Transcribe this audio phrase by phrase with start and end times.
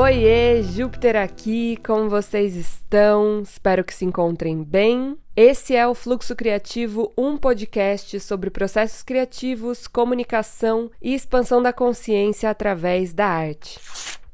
[0.00, 3.42] Oiê, Júpiter aqui, como vocês estão?
[3.42, 5.18] Espero que se encontrem bem.
[5.34, 12.48] Esse é o Fluxo Criativo, um podcast sobre processos criativos, comunicação e expansão da consciência
[12.48, 13.80] através da arte.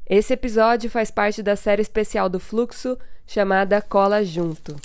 [0.07, 4.75] Esse episódio faz parte da série especial do Fluxo chamada Cola Junto.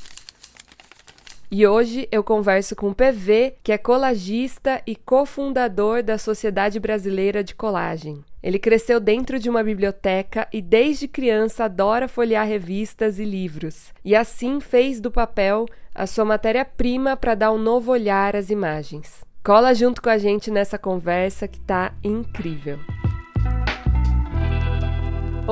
[1.53, 7.43] E hoje eu converso com o PV, que é colagista e cofundador da Sociedade Brasileira
[7.43, 8.25] de Colagem.
[8.41, 14.15] Ele cresceu dentro de uma biblioteca e desde criança adora folhear revistas e livros, e
[14.15, 19.25] assim fez do papel a sua matéria-prima para dar um novo olhar às imagens.
[19.43, 22.79] Cola junto com a gente nessa conversa que tá incrível.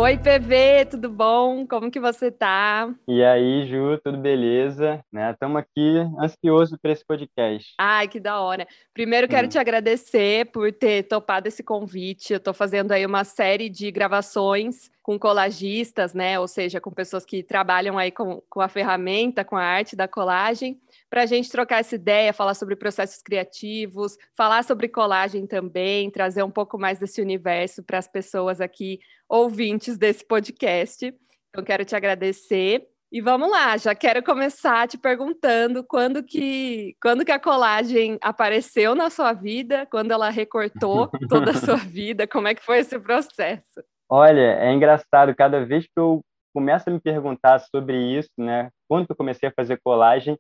[0.01, 1.67] Oi, PV, tudo bom?
[1.67, 2.89] Como que você tá?
[3.09, 5.05] E aí, Ju, tudo beleza?
[5.33, 5.61] Estamos né?
[5.61, 7.75] aqui ansioso para esse podcast.
[7.77, 8.65] Ai, que da hora.
[8.95, 9.51] Primeiro quero hum.
[9.51, 12.33] te agradecer por ter topado esse convite.
[12.33, 16.39] Eu estou fazendo aí uma série de gravações com colagistas, né?
[16.39, 20.07] Ou seja, com pessoas que trabalham aí com, com a ferramenta, com a arte da
[20.07, 26.11] colagem para a gente trocar essa ideia, falar sobre processos criativos, falar sobre colagem também,
[26.11, 31.15] trazer um pouco mais desse universo para as pessoas aqui ouvintes desse podcast.
[31.51, 32.87] Então, quero te agradecer.
[33.11, 38.95] E vamos lá, já quero começar te perguntando quando que, quando que a colagem apareceu
[38.95, 42.99] na sua vida, quando ela recortou toda a sua vida, como é que foi esse
[42.99, 43.83] processo?
[44.11, 46.21] Olha, é engraçado, cada vez que eu
[46.55, 50.39] começo a me perguntar sobre isso, né, quando eu comecei a fazer colagem,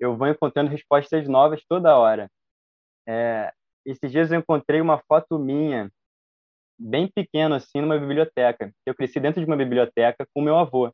[0.00, 2.28] eu vou encontrando respostas novas toda hora.
[3.08, 3.52] É,
[3.84, 5.90] esses dias eu encontrei uma foto minha,
[6.78, 8.72] bem pequena assim, numa biblioteca.
[8.86, 10.92] Eu cresci dentro de uma biblioteca com meu avô.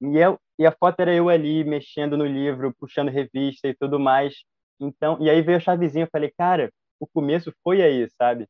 [0.00, 4.00] E, eu, e a foto era eu ali, mexendo no livro, puxando revista e tudo
[4.00, 4.34] mais.
[4.80, 8.46] Então, e aí veio a chavezinha, eu falei, cara, o começo foi aí, sabe?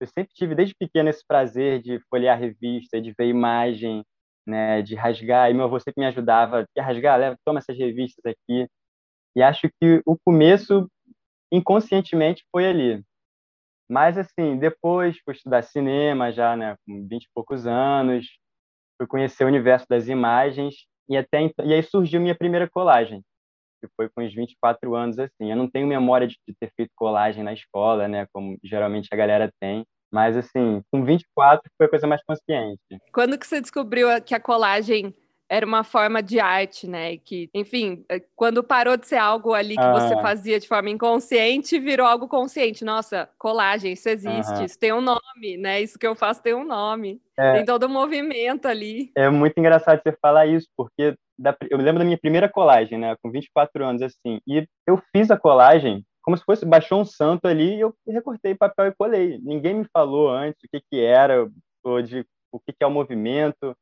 [0.00, 4.04] Eu sempre tive desde pequeno esse prazer de folhear revista, de ver imagem,
[4.46, 5.50] né, de rasgar.
[5.50, 7.18] E meu avô sempre me ajudava, quer rasgar?
[7.18, 8.68] Leva, toma essas revistas aqui.
[9.34, 10.88] E acho que o começo,
[11.50, 13.02] inconscientemente, foi ali.
[13.90, 18.26] Mas, assim, depois fui estudar cinema já, né, com 20 e poucos anos,
[18.98, 20.74] fui conhecer o universo das imagens,
[21.08, 23.22] e até e aí surgiu minha primeira colagem,
[23.82, 25.50] que foi com uns 24 anos, assim.
[25.50, 29.16] Eu não tenho memória de, de ter feito colagem na escola, né, como geralmente a
[29.16, 32.80] galera tem, mas, assim, com 24 foi a coisa mais consciente.
[33.12, 35.14] Quando que você descobriu que a colagem
[35.52, 37.18] era uma forma de arte, né?
[37.18, 39.92] Que, enfim, eh, quando parou de ser algo ali que ah.
[39.92, 42.86] você fazia de forma inconsciente, virou algo consciente.
[42.86, 45.82] Nossa, colagem, isso existe, isso tem um nome, né?
[45.82, 47.20] Isso que eu faço tem um nome.
[47.38, 47.52] É.
[47.52, 49.12] Tem todo um movimento ali.
[49.14, 53.14] É muito engraçado você falar isso, porque da, eu lembro da minha primeira colagem, né?
[53.22, 57.46] Com 24 anos, assim, e eu fiz a colagem como se fosse, baixou um santo
[57.46, 59.38] ali e eu recortei papel e colei.
[59.42, 61.46] Ninguém me falou antes o que que era,
[61.84, 63.76] ou de o que que é o movimento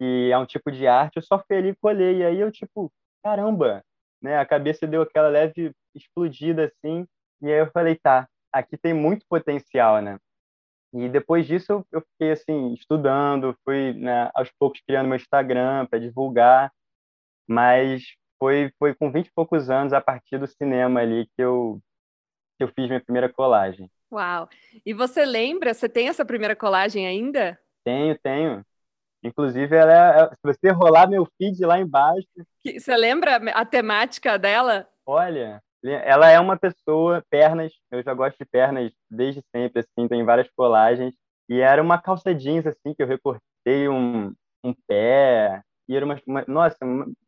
[0.00, 2.20] que é um tipo de arte, eu só fui ali e colhei.
[2.20, 2.90] E aí eu, tipo,
[3.22, 3.84] caramba,
[4.22, 4.38] né?
[4.38, 7.06] A cabeça deu aquela leve explodida assim.
[7.42, 10.18] E aí eu falei, tá, aqui tem muito potencial, né?
[10.94, 16.00] E depois disso eu, fiquei assim estudando, fui né, aos poucos criando meu Instagram para
[16.00, 16.72] divulgar,
[17.46, 18.02] mas
[18.38, 21.78] foi foi com 20 e poucos anos a partir do cinema ali que eu
[22.58, 23.88] que eu fiz minha primeira colagem.
[24.10, 24.48] Uau!
[24.84, 27.56] E você lembra, você tem essa primeira colagem ainda?
[27.84, 28.64] Tenho, tenho.
[29.22, 32.26] Inclusive, ela é, é, se você rolar meu feed lá embaixo.
[32.64, 34.88] Você lembra a temática dela?
[35.06, 40.24] Olha, ela é uma pessoa, pernas, eu já gosto de pernas desde sempre, assim, tem
[40.24, 41.14] várias colagens.
[41.48, 44.32] E era uma calça jeans, assim, que eu recortei um,
[44.64, 45.62] um pé.
[45.88, 46.76] E era uma, uma nossa,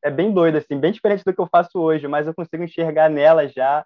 [0.03, 3.11] é bem doido, assim, bem diferente do que eu faço hoje, mas eu consigo enxergar
[3.11, 3.85] nela já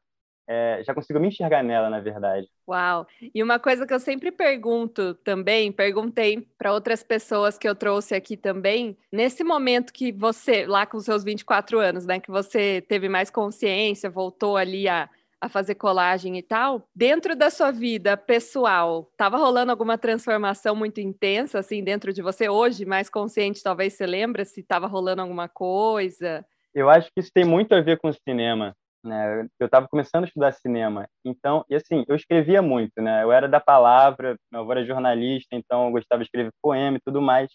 [0.48, 2.48] é, já consigo me enxergar nela, na verdade.
[2.68, 3.06] Uau!
[3.34, 8.14] E uma coisa que eu sempre pergunto também, perguntei para outras pessoas que eu trouxe
[8.14, 13.08] aqui também, nesse momento que você, lá com seus 24 anos, né, que você teve
[13.08, 15.08] mais consciência, voltou ali a,
[15.40, 21.00] a fazer colagem e tal, dentro da sua vida pessoal, estava rolando alguma transformação muito
[21.00, 25.48] intensa, assim, dentro de você hoje, mais consciente, talvez você lembra se estava rolando alguma
[25.48, 26.44] coisa?
[26.72, 29.48] Eu acho que isso tem muito a ver com o cinema né?
[29.58, 33.22] Eu estava começando a estudar cinema, então, e assim, eu escrevia muito, né?
[33.22, 37.00] Eu era da palavra, meu avô era jornalista, então eu gostava de escrever poema e
[37.04, 37.50] tudo mais.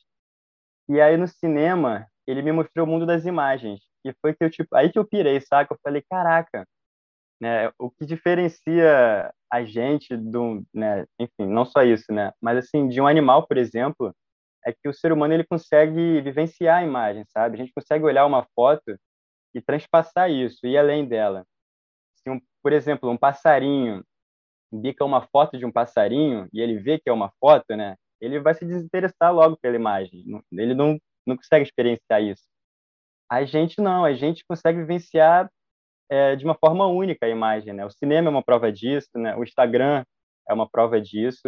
[0.90, 3.80] E aí no cinema, ele me mostrou o mundo das imagens.
[4.06, 5.74] E foi que eu tipo, aí que eu pirei, saca?
[5.74, 6.66] Eu falei, caraca,
[7.42, 7.72] né?
[7.80, 12.32] O que diferencia a gente do, né, enfim, não só isso, né?
[12.42, 14.14] Mas assim, de um animal, por exemplo,
[14.66, 17.56] é que o ser humano ele consegue vivenciar a imagem, sabe?
[17.56, 18.96] A gente consegue olhar uma foto
[19.54, 21.46] e transpassar isso, e além dela.
[22.16, 24.04] Se, um, por exemplo, um passarinho
[24.72, 27.96] bica uma foto de um passarinho e ele vê que é uma foto, né?
[28.22, 30.24] ele vai se desinteressar logo pela imagem.
[30.52, 32.44] Ele não, não consegue experienciar isso.
[33.30, 35.50] A gente não, a gente consegue vivenciar
[36.10, 37.86] é, de uma forma única a imagem, né?
[37.86, 39.36] O cinema é uma prova disso, né?
[39.36, 40.06] O Instagram
[40.48, 41.48] é uma prova disso.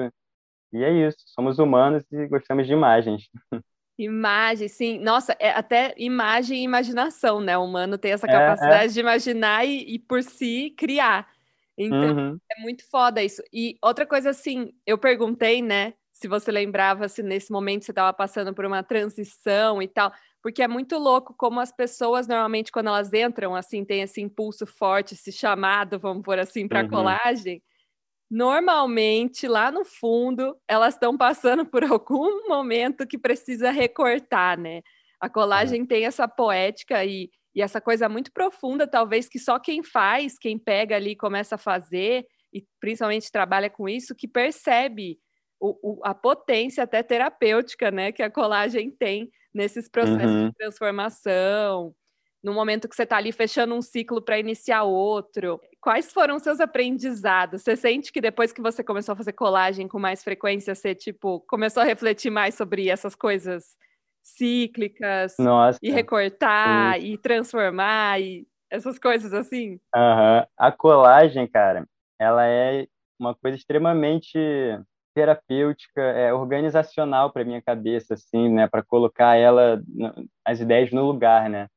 [0.73, 3.29] E é isso, somos humanos e gostamos de imagens.
[3.97, 4.99] Imagem, sim.
[4.99, 7.57] Nossa, é até imagem e imaginação, né?
[7.57, 8.87] O humano tem essa capacidade é, é.
[8.87, 11.27] de imaginar e, e, por si, criar.
[11.77, 12.39] Então, uhum.
[12.51, 13.41] é muito foda isso.
[13.51, 15.93] E outra coisa, assim, eu perguntei, né?
[16.11, 20.11] Se você lembrava se nesse momento você estava passando por uma transição e tal,
[20.41, 24.65] porque é muito louco como as pessoas, normalmente, quando elas entram, assim, tem esse impulso
[24.65, 26.89] forte, esse chamado, vamos por assim, para uhum.
[26.89, 27.61] colagem
[28.33, 34.81] normalmente lá no fundo elas estão passando por algum momento que precisa recortar, né?
[35.21, 35.85] A colagem é.
[35.85, 40.57] tem essa poética e, e essa coisa muito profunda, talvez que só quem faz, quem
[40.57, 45.19] pega ali começa a fazer e principalmente trabalha com isso, que percebe
[45.59, 50.47] o, o, a potência até terapêutica, né, que a colagem tem nesses processos uhum.
[50.47, 51.93] de transformação,
[52.43, 55.61] no momento que você está ali fechando um ciclo para iniciar outro.
[55.79, 57.61] Quais foram seus aprendizados?
[57.61, 61.39] Você sente que depois que você começou a fazer colagem com mais frequência, você tipo
[61.47, 63.77] começou a refletir mais sobre essas coisas
[64.21, 65.79] cíclicas Nossa.
[65.81, 69.79] e recortar e transformar e essas coisas assim?
[69.95, 70.45] Uhum.
[70.57, 71.87] A colagem, cara,
[72.19, 72.87] ela é
[73.19, 74.37] uma coisa extremamente
[75.13, 79.79] terapêutica, é organizacional para minha cabeça, assim, né, para colocar ela
[80.43, 81.67] as ideias no lugar, né?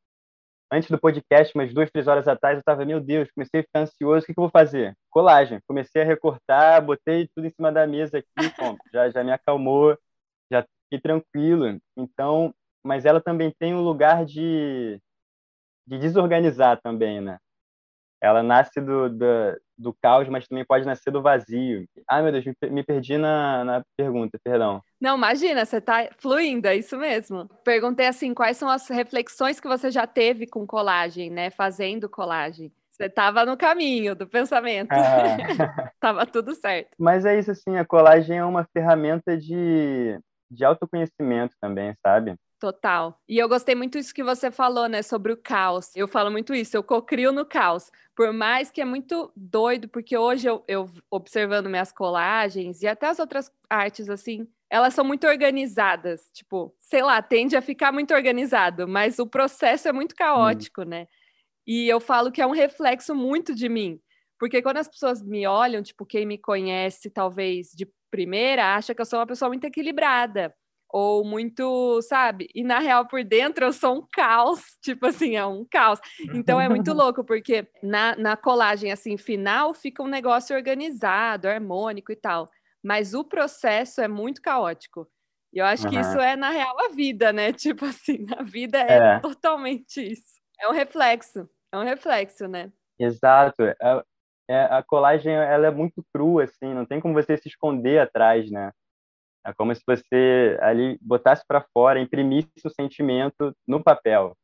[0.70, 3.80] Antes do podcast, umas duas, três horas atrás, eu estava, meu Deus, comecei a ficar
[3.80, 4.96] ansioso, o que, que eu vou fazer?
[5.10, 5.60] Colagem.
[5.66, 9.96] Comecei a recortar, botei tudo em cima da mesa aqui, bom, já, já me acalmou,
[10.50, 11.78] já fiquei tranquilo.
[11.96, 12.54] Então,
[12.84, 15.00] mas ela também tem um lugar de,
[15.86, 17.38] de desorganizar também, né?
[18.26, 21.86] Ela nasce do, do, do caos, mas também pode nascer do vazio.
[22.08, 24.82] Ah, meu Deus, me, me perdi na, na pergunta, perdão.
[25.00, 27.48] Não, imagina, você está fluindo, é isso mesmo.
[27.64, 31.50] Perguntei assim, quais são as reflexões que você já teve com colagem, né?
[31.50, 32.72] Fazendo colagem.
[32.90, 34.90] Você estava no caminho do pensamento.
[34.90, 34.96] Ah.
[36.00, 36.90] tava tudo certo.
[36.98, 40.18] Mas é isso, assim, a colagem é uma ferramenta de,
[40.50, 42.34] de autoconhecimento também, sabe?
[42.58, 43.20] Total.
[43.28, 45.94] E eu gostei muito isso que você falou, né, sobre o caos.
[45.94, 47.90] Eu falo muito isso, eu cocrio no caos.
[48.14, 53.08] Por mais que é muito doido, porque hoje eu, eu observando minhas colagens e até
[53.08, 56.30] as outras artes, assim, elas são muito organizadas.
[56.32, 60.86] Tipo, sei lá, tende a ficar muito organizado, mas o processo é muito caótico, hum.
[60.86, 61.08] né?
[61.66, 64.00] E eu falo que é um reflexo muito de mim.
[64.38, 69.00] Porque quando as pessoas me olham, tipo, quem me conhece, talvez de primeira, acha que
[69.00, 70.54] eu sou uma pessoa muito equilibrada
[70.88, 72.48] ou muito, sabe?
[72.54, 76.00] E na real, por dentro, eu sou um caos, tipo assim, é um caos.
[76.34, 82.12] Então é muito louco, porque na, na colagem, assim, final, fica um negócio organizado, harmônico
[82.12, 82.48] e tal.
[82.82, 85.08] Mas o processo é muito caótico.
[85.52, 85.90] E eu acho uhum.
[85.90, 87.52] que isso é, na real, a vida, né?
[87.54, 89.18] Tipo assim, a vida é, é.
[89.20, 90.36] totalmente isso.
[90.60, 92.72] É um reflexo, é um reflexo, né?
[92.98, 93.62] Exato.
[93.62, 94.02] É,
[94.48, 98.50] é, a colagem, ela é muito crua, assim, não tem como você se esconder atrás,
[98.50, 98.70] né?
[99.46, 104.36] É como se você ali botasse para fora, imprimisse o sentimento no papel.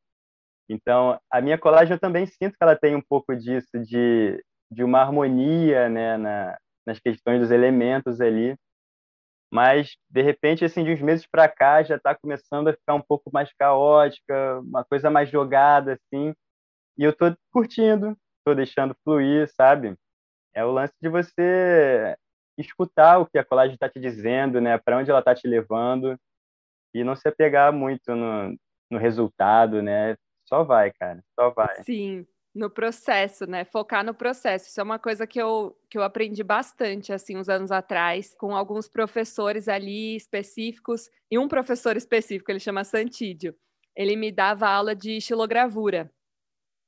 [0.68, 4.40] Então, a minha colagem eu também sinto que ela tem um pouco disso, de,
[4.70, 6.56] de uma harmonia né, na,
[6.86, 8.56] nas questões dos elementos ali.
[9.52, 13.02] Mas, de repente, assim, de uns meses para cá, já está começando a ficar um
[13.02, 16.32] pouco mais caótica, uma coisa mais jogada, assim.
[16.96, 19.96] E eu estou curtindo, estou deixando fluir, sabe?
[20.54, 22.16] É o lance de você
[22.58, 24.78] escutar o que a colagem está te dizendo, né?
[24.78, 26.18] Para onde ela está te levando
[26.94, 28.56] e não se apegar muito no,
[28.90, 30.16] no resultado, né?
[30.44, 31.82] Só vai, cara, só vai.
[31.82, 33.64] Sim, no processo, né?
[33.64, 34.68] Focar no processo.
[34.68, 38.54] Isso é uma coisa que eu, que eu aprendi bastante, assim, uns anos atrás, com
[38.54, 43.54] alguns professores ali específicos, e um professor específico, ele chama Santídio.
[43.96, 46.12] Ele me dava aula de estilogravura.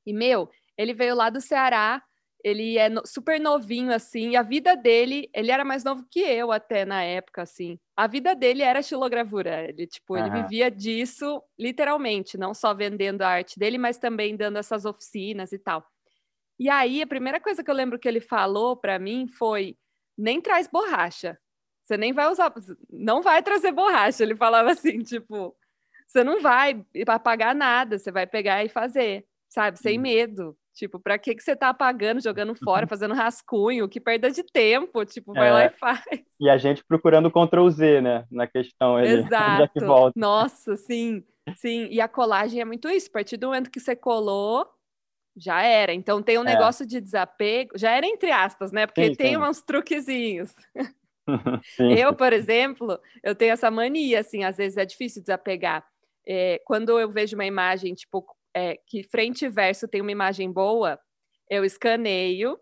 [0.06, 2.02] E, meu, ele veio lá do Ceará,
[2.44, 6.20] ele é no, super novinho, assim, e a vida dele, ele era mais novo que
[6.20, 7.78] eu até na época, assim.
[7.96, 9.66] A vida dele era estilogravura.
[9.66, 10.26] Ele, tipo, uhum.
[10.26, 15.52] ele vivia disso literalmente, não só vendendo a arte dele, mas também dando essas oficinas
[15.52, 15.82] e tal.
[16.58, 19.74] E aí, a primeira coisa que eu lembro que ele falou para mim foi:
[20.16, 21.38] nem traz borracha.
[21.82, 22.52] Você nem vai usar,
[22.90, 24.22] não vai trazer borracha.
[24.22, 25.56] Ele falava assim, tipo,
[26.06, 29.78] você não vai apagar nada, você vai pegar e fazer, sabe?
[29.78, 30.02] Sem uhum.
[30.02, 30.58] medo.
[30.74, 33.88] Tipo, pra que, que você tá apagando, jogando fora, fazendo rascunho?
[33.88, 36.04] Que perda de tempo, tipo, vai é, lá e faz.
[36.40, 39.08] E a gente procurando Ctrl Z, né, na questão ali.
[39.24, 39.72] Exato.
[39.72, 40.18] que.
[40.18, 41.24] Nossa, sim,
[41.56, 41.86] sim.
[41.90, 43.08] E a colagem é muito isso.
[43.08, 44.66] A partir do momento que você colou,
[45.36, 45.92] já era.
[45.92, 46.52] Então tem um é.
[46.52, 48.86] negócio de desapego, já era entre aspas, né?
[48.86, 49.38] Porque sim, tem sim.
[49.38, 50.54] uns truquezinhos.
[51.78, 55.86] eu, por exemplo, eu tenho essa mania, assim, às vezes é difícil desapegar.
[56.26, 60.50] É, quando eu vejo uma imagem, tipo, é, que frente e verso tem uma imagem
[60.50, 60.98] boa,
[61.50, 62.58] eu escaneio.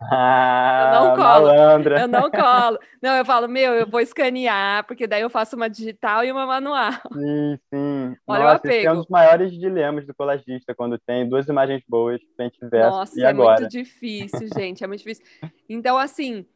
[0.00, 1.46] Ah, eu não colo.
[1.46, 2.00] Malandra.
[2.00, 2.78] Eu não colo.
[3.02, 6.46] Não, eu falo, meu, eu vou escanear, porque daí eu faço uma digital e uma
[6.46, 6.92] manual.
[7.12, 8.16] Sim, sim.
[8.26, 8.74] Olha Nossa, o apego.
[8.74, 12.68] esse é um dos maiores dilemas do colagista, quando tem duas imagens boas, frente e
[12.68, 13.60] verso, Nossa, e é agora?
[13.60, 15.24] muito difícil, gente, é muito difícil.
[15.68, 16.46] Então, assim,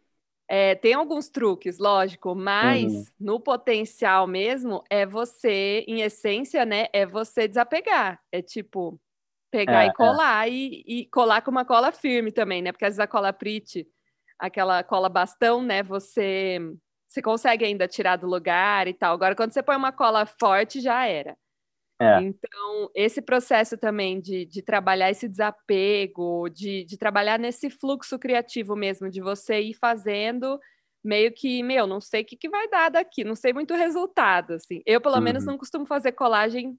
[0.49, 3.07] é, tem alguns truques, lógico, mas Uhum.
[3.19, 6.87] no potencial mesmo é você, em essência, né?
[6.93, 8.21] É você desapegar.
[8.33, 9.01] É tipo
[9.51, 9.93] pegar É, e é.
[9.93, 12.73] colar e, e colar com uma cola firme também, né?
[12.73, 13.87] Porque às vezes a cola Prit,
[14.39, 15.83] aquela cola bastão, né?
[15.83, 16.59] Você
[17.09, 19.15] você consegue ainda tirar do lugar e tal.
[19.15, 21.37] Agora, quando você põe uma cola forte, já era.
[22.01, 22.21] É.
[22.21, 28.75] Então, esse processo também de, de trabalhar esse desapego, de, de trabalhar nesse fluxo criativo
[28.75, 30.59] mesmo, de você ir fazendo
[31.05, 33.77] meio que, meu, não sei o que, que vai dar daqui, não sei muito o
[33.77, 34.83] resultado, assim.
[34.87, 35.53] Eu, pelo menos, Uhum.
[35.53, 36.79] não costumo fazer colagem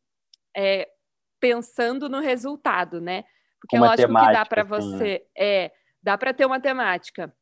[0.57, 0.89] é,
[1.39, 3.23] pensando no resultado, né?
[3.61, 4.97] Porque uma lógico que dá para assim, né?
[4.97, 7.33] você, é, dá para ter uma temática,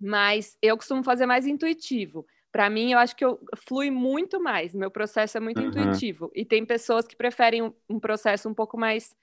[0.00, 2.26] mas eu costumo fazer mais intuitivo.
[2.52, 3.38] Para mim, eu acho que eu
[3.68, 4.74] flui muito mais.
[4.74, 5.68] Meu processo é muito Uhum.
[5.68, 6.30] intuitivo.
[6.34, 9.14] E tem pessoas que preferem um, um processo um pouco mais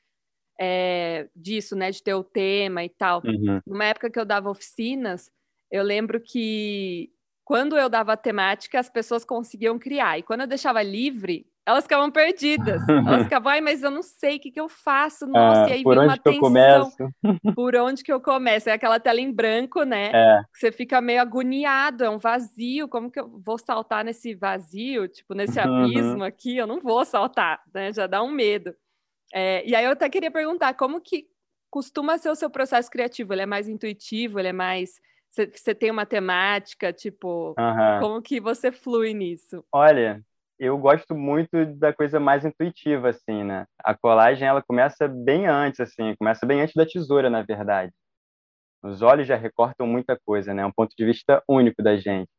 [0.59, 1.91] é, disso, né?
[1.91, 3.21] De ter o tema e tal.
[3.25, 3.59] Uhum.
[3.65, 5.31] Numa época que eu dava oficinas,
[5.71, 7.11] eu lembro que
[7.43, 10.17] quando eu dava temática, as pessoas conseguiam criar.
[10.19, 12.81] E quando eu deixava livre, elas ficavam perdidas.
[13.05, 15.27] Elas ficavam, ai, mas eu não sei o que, que eu faço.
[15.27, 16.41] Nossa, Ah, e aí por vinha onde uma que eu tensão.
[16.41, 16.97] começo?
[17.55, 18.69] Por onde que eu começo?
[18.69, 20.11] É aquela tela em branco, né?
[20.13, 25.07] É, você fica meio agoniado, é um vazio, como que eu vou saltar nesse vazio,
[25.07, 25.83] tipo, nesse Uhum.
[25.83, 26.55] abismo aqui?
[26.57, 27.91] Eu não vou saltar, né?
[27.91, 28.75] Já dá um medo.
[29.33, 31.27] É, e aí eu até queria perguntar, como que
[31.69, 33.33] costuma ser o seu processo criativo?
[33.33, 34.39] Ele é mais intuitivo?
[34.39, 35.01] Ele é mais...
[35.31, 37.53] Você, tem uma temática, tipo...
[37.57, 37.99] aham.
[37.99, 39.63] Como que você flui nisso?
[39.71, 40.23] Olha,
[40.59, 43.65] eu gosto muito da coisa mais intuitiva, assim, né?
[43.83, 47.91] A colagem, ela começa bem antes, assim, começa bem antes da tesoura, na verdade.
[48.83, 50.63] Os olhos já recortam muita coisa, né?
[50.63, 52.29] É um ponto de vista único da gente.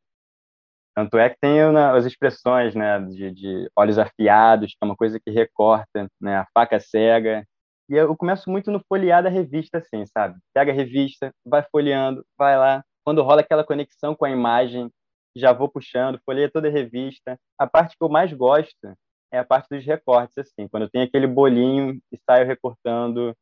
[0.96, 4.96] Tanto é que tem né, as expressões, né, de, de olhos afiados, que é uma
[4.96, 6.38] coisa que recorta, né?
[6.38, 7.44] A faca cega.
[7.88, 10.38] E eu começo muito no folhear da revista, assim, sabe?
[10.52, 12.84] Pega a revista, vai folheando, vai lá.
[13.04, 14.90] Quando rola aquela conexão com a imagem,
[15.38, 17.38] já vou puxando, folheia toda a revista.
[17.58, 18.94] A parte que eu mais gosto
[19.30, 23.34] é a parte dos recortes, assim, quando tenho aquele bolinho e saio recortando,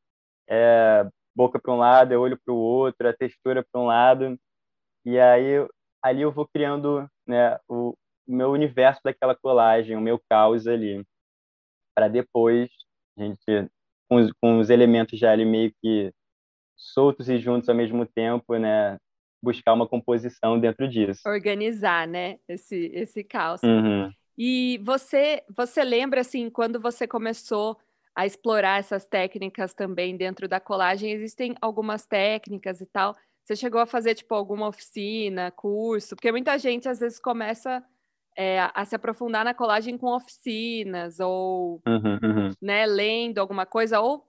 [0.48, 4.38] é, boca para um lado, é olho para o outro, a textura para um lado,
[5.04, 5.66] e aí
[6.02, 7.94] ali eu vou criando, né, o,
[8.26, 11.04] o meu universo daquela colagem, o meu caos ali,
[11.94, 12.70] para depois
[13.16, 13.70] a gente
[14.08, 16.12] com os, com os elementos já ali meio que
[16.76, 18.98] soltos e juntos ao mesmo tempo, né,
[19.42, 21.20] buscar uma composição dentro disso.
[21.26, 22.38] Organizar, né?
[22.48, 23.62] Esse, esse caos.
[23.62, 24.10] Uhum.
[24.36, 27.78] E você, você lembra assim, quando você começou
[28.14, 33.14] a explorar essas técnicas também dentro da colagem, existem algumas técnicas e tal.
[33.44, 36.16] Você chegou a fazer tipo alguma oficina, curso?
[36.16, 37.82] Porque muita gente às vezes começa
[38.36, 42.50] é, a se aprofundar na colagem com oficinas ou, Uhum, uhum.
[42.60, 44.26] né, lendo alguma coisa ou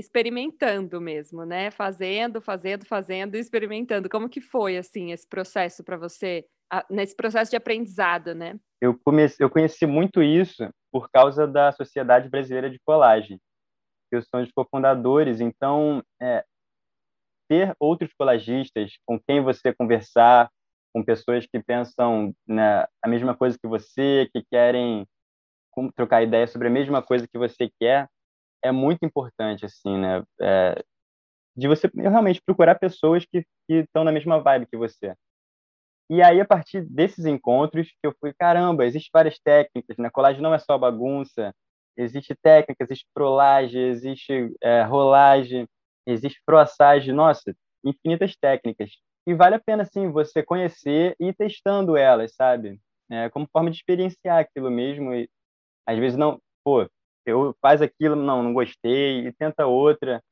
[0.00, 1.70] experimentando mesmo, né?
[1.70, 4.08] Fazendo, fazendo, fazendo experimentando.
[4.08, 6.44] Como que foi assim esse processo para você,
[6.90, 8.58] nesse processo de aprendizado, né?
[8.80, 13.38] eu comecei, eu conheci muito isso por causa da Sociedade Brasileira de Colagem.
[14.10, 16.44] Eu sou um dos cofundadores, então é,
[17.48, 20.50] ter outros colagistas com quem você conversar,
[20.92, 25.06] com pessoas que pensam né, a mesma coisa que você, que querem
[25.94, 28.08] trocar ideia sobre a mesma coisa que você quer,
[28.62, 30.22] é muito importante, assim, né?
[30.40, 30.82] É,
[31.56, 35.14] de você realmente procurar pessoas que estão na mesma vibe que você.
[36.10, 40.10] E aí, a partir desses encontros, que eu fui, caramba, existem várias técnicas, né?
[40.10, 41.54] Colagem não é só bagunça,
[41.96, 45.68] existe técnica, existe prolagem, existe é, rolagem,
[46.06, 48.90] existe proassagem, nossa, infinitas técnicas.
[49.26, 52.80] E vale a pena, sim, você conhecer e ir testando elas, sabe?
[53.10, 55.14] É, como forma de experienciar aquilo mesmo.
[55.14, 55.28] E,
[55.86, 56.88] às vezes, não, pô,
[57.26, 60.22] eu faz aquilo, não, não gostei, e tenta outra,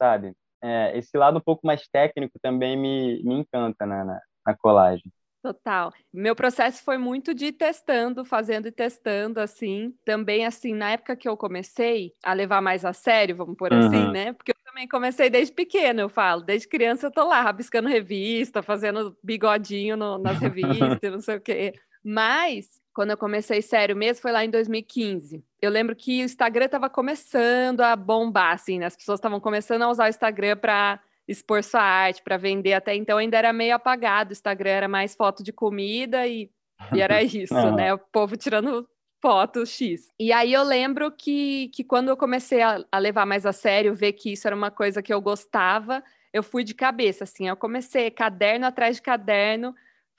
[0.00, 0.34] sabe?
[0.62, 5.12] É, esse lado um pouco mais técnico também me, me encanta na, na, na colagem.
[5.42, 5.92] Total.
[6.10, 9.94] Meu processo foi muito de testando, fazendo e testando, assim.
[10.02, 14.06] Também, assim, na época que eu comecei a levar mais a sério, vamos por assim,
[14.06, 14.12] Uhum.
[14.12, 14.32] né?
[14.32, 16.40] Porque eu também comecei desde pequena, eu falo.
[16.42, 21.40] Desde criança eu tô lá, rabiscando revista, fazendo bigodinho no- nas revistas, não sei o
[21.42, 21.74] quê.
[22.02, 25.44] Mas, quando eu comecei sério mesmo, foi lá em 2015.
[25.60, 28.86] Eu lembro que o Instagram tava começando a bombar, assim, né?
[28.86, 32.74] As pessoas estavam começando a usar o Instagram para expor sua arte para vender.
[32.74, 36.48] Até então ainda era meio apagado, o Instagram era mais foto de comida e,
[36.94, 37.92] e era isso, né?
[37.92, 38.88] O povo tirando
[39.20, 40.08] foto X.
[40.20, 43.94] E aí eu lembro que, que quando eu comecei a, a levar mais a sério,
[43.94, 47.48] ver que isso era uma coisa que eu gostava, eu fui de cabeça, assim.
[47.48, 49.74] Eu comecei caderno atrás de caderno,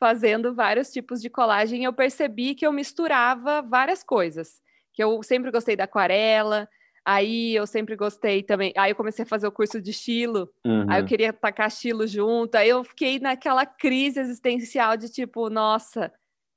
[0.05, 4.61] fazendo vários tipos de colagem, eu percebi que eu misturava várias coisas.
[4.93, 6.69] Que eu sempre gostei da aquarela,
[7.03, 8.73] Aí eu sempre gostei também.
[8.75, 10.49] Aí eu comecei a fazer o curso de estilo.
[10.65, 10.85] Uhum.
[10.89, 11.07] Aí eu uhum.
[11.07, 12.55] queria tacar estilo junto.
[12.55, 16.11] Aí eu fiquei naquela crise existencial de tipo, nossa,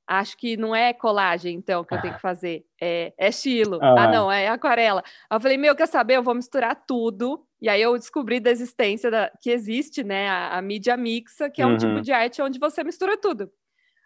[0.07, 2.64] acho que não é colagem, então, que eu tenho que fazer.
[2.81, 3.76] É, é estilo.
[3.76, 3.99] Uhum.
[3.99, 5.02] Ah, não, é aquarela.
[5.28, 6.17] Aí eu falei, meu, quer saber?
[6.17, 7.47] Eu vou misturar tudo.
[7.61, 10.29] E aí eu descobri da existência da, que existe, né?
[10.29, 11.95] A, a mídia mixa, que é um tipo uhum.
[11.97, 13.50] tipo de arte onde você mistura tudo.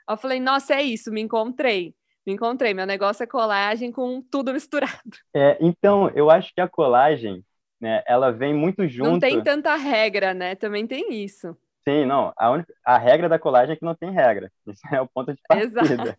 [0.09, 1.95] Eu falei, nossa, é isso, me encontrei
[2.27, 2.73] me encontrei.
[2.73, 4.93] Meu negócio é colagem com tudo misturado.
[5.35, 7.43] É, então, eu acho que a colagem,
[7.81, 9.11] né, ela vem muito junto.
[9.11, 10.55] Não tem tanta regra, né?
[10.55, 11.57] Também tem isso.
[11.89, 12.33] Sim, não.
[12.37, 14.53] A, única, a regra da colagem é que não tem regra.
[14.69, 15.81] Isso é o ponto de partida.
[15.81, 16.19] Exato.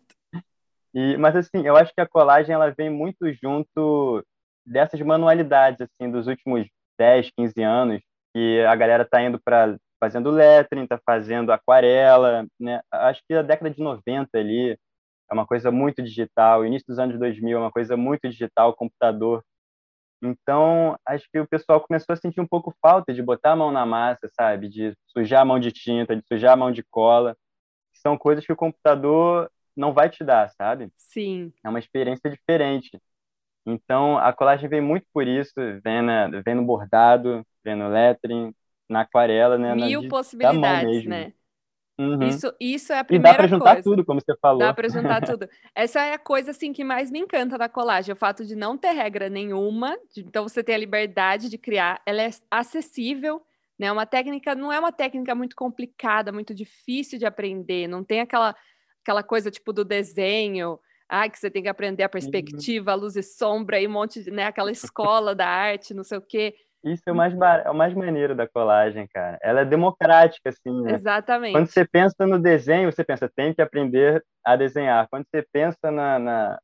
[0.92, 4.24] E, mas assim, eu acho que a colagem ela vem muito junto
[4.66, 6.66] dessas manualidades assim dos últimos
[6.98, 8.00] 10, 15 anos,
[8.34, 12.80] que a galera tá indo para fazendo lettering, tá fazendo aquarela, né?
[12.90, 14.78] Acho que a década de 90 ali,
[15.30, 16.64] é uma coisa muito digital.
[16.64, 19.44] início dos anos 2000 é uma coisa muito digital, computador.
[20.22, 23.70] Então, acho que o pessoal começou a sentir um pouco falta de botar a mão
[23.70, 24.68] na massa, sabe?
[24.68, 27.36] De sujar a mão de tinta, de sujar a mão de cola.
[27.92, 30.90] São coisas que o computador não vai te dar, sabe?
[30.96, 31.52] Sim.
[31.62, 32.98] É uma experiência diferente.
[33.66, 38.54] Então, a colagem vem muito por isso, vem, na, vem no bordado, vem no lettering,
[38.88, 39.74] na aquarela, né?
[39.74, 41.32] Mil na, possibilidades, né?
[41.98, 42.24] Uhum.
[42.24, 43.46] Isso, isso é a primeira coisa.
[43.46, 44.58] E dá para juntar tudo, como você falou.
[44.58, 45.48] Dá para juntar tudo.
[45.74, 48.76] Essa é a coisa assim que mais me encanta da colagem, o fato de não
[48.76, 53.40] ter regra nenhuma, de, então você ter a liberdade de criar, ela é acessível,
[53.78, 53.90] né?
[53.92, 58.54] Uma técnica não é uma técnica muito complicada, muito difícil de aprender, não tem aquela
[59.02, 60.78] aquela coisa tipo do desenho,
[61.14, 62.10] ah, que você tem que aprender a uhum.
[62.10, 66.02] perspectiva, a luz e sombra e um monte de, né, aquela escola da arte, não
[66.02, 66.56] sei o quê.
[66.82, 67.62] Isso é o mais, bar...
[67.64, 69.38] é o mais maneiro da colagem, cara.
[69.40, 70.92] Ela é democrática, assim, né?
[70.92, 71.52] Exatamente.
[71.52, 75.08] Quando você pensa no desenho, você pensa, tem que aprender a desenhar.
[75.08, 76.58] Quando você pensa na, na,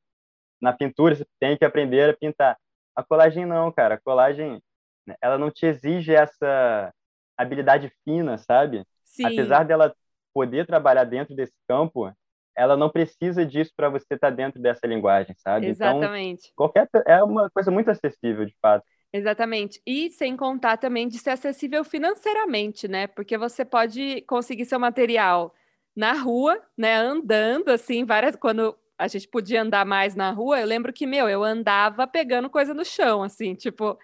[0.61, 2.59] na pintura, você tem que aprender a pintar.
[2.95, 3.95] A colagem não, cara.
[3.95, 4.61] A colagem,
[5.07, 6.93] né, ela não te exige essa
[7.39, 8.85] habilidade fina, sabe?
[9.05, 9.27] Sim.
[9.27, 9.95] Apesar dela
[10.35, 12.13] poder trabalhar dentro desse campo,
[12.61, 15.69] ela não precisa disso para você estar tá dentro dessa linguagem, sabe?
[15.69, 16.43] Então, Exatamente.
[16.45, 18.85] Então, qualquer é uma coisa muito acessível, de fato.
[19.11, 19.81] Exatamente.
[19.87, 23.07] E sem contar também de ser acessível financeiramente, né?
[23.07, 25.55] Porque você pode conseguir seu material
[25.97, 26.97] na rua, né?
[26.97, 28.37] Andando, assim, várias.
[28.37, 32.51] Quando a gente podia andar mais na rua, eu lembro que, meu, eu andava pegando
[32.51, 33.99] coisa no chão, assim, tipo,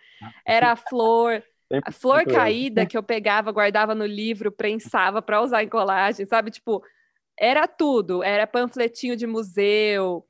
[0.47, 1.43] era a flor.
[1.85, 6.51] A flor caída que eu pegava, guardava no livro, prensava para usar em colagem, sabe?
[6.51, 6.83] Tipo,
[7.39, 8.23] era tudo.
[8.23, 10.27] Era panfletinho de museu,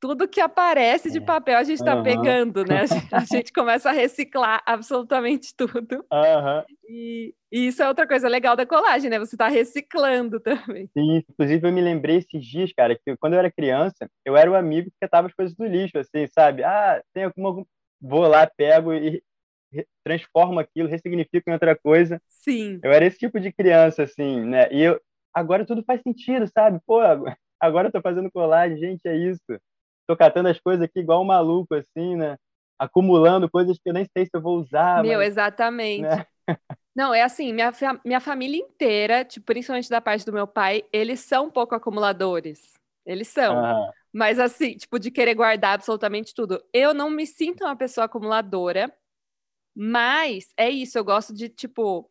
[0.00, 1.20] tudo que aparece de é.
[1.20, 2.02] papel a gente está uhum.
[2.02, 2.80] pegando, né?
[2.80, 6.04] A gente, a gente, começa a reciclar absolutamente tudo.
[6.10, 6.64] Uhum.
[6.88, 9.18] E, e, isso é outra coisa legal da colagem, né?
[9.18, 10.88] Você está reciclando também.
[10.96, 14.50] Sim, inclusive eu me lembrei esses dias, cara, que quando eu era criança, eu era
[14.50, 16.64] o amigo que catava as coisas do lixo, assim, sabe?
[16.64, 17.64] Ah, tem alguma.
[18.00, 19.22] Vou lá, pego e
[20.02, 22.20] transformo aquilo, ressignifico em outra coisa.
[22.26, 22.80] Sim.
[22.82, 24.68] Eu era esse tipo de criança, assim, né?
[24.72, 24.98] E eu,
[25.34, 26.80] agora tudo faz sentido, sabe?
[26.86, 27.00] Pô,
[27.60, 29.60] agora eu tô fazendo colagem, gente, é isso
[30.10, 32.36] tô catando as coisas aqui igual um maluco, assim, né?
[32.76, 35.02] Acumulando coisas que eu nem sei se eu vou usar.
[35.02, 36.02] Meu, mas, exatamente.
[36.02, 36.26] Né?
[36.96, 37.70] Não, é assim, minha,
[38.04, 42.74] minha família inteira, tipo, principalmente da parte do meu pai, eles são um pouco acumuladores.
[43.06, 43.56] Eles são.
[43.56, 43.90] Uhum.
[44.12, 46.60] Mas assim, tipo, de querer guardar absolutamente tudo.
[46.72, 48.92] Eu não me sinto uma pessoa acumuladora,
[49.74, 52.10] mas é isso, eu gosto de, tipo,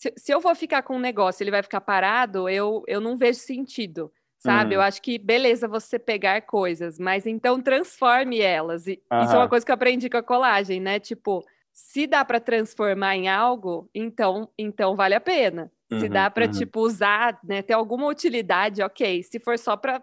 [0.00, 3.18] se, se eu vou ficar com um negócio, ele vai ficar parado, eu, eu não
[3.18, 4.74] vejo sentido sabe?
[4.74, 4.84] Eu hum.
[4.84, 8.86] acho que beleza você pegar coisas, mas então transforme elas.
[8.86, 10.98] E isso é uma coisa que eu aprendi com a colagem, né?
[10.98, 15.70] Tipo, se dá para transformar em algo, então, então vale a pena.
[15.92, 16.52] Uhum, se dá para uhum.
[16.52, 19.22] tipo usar, né, ter alguma utilidade, OK.
[19.24, 20.02] Se for só para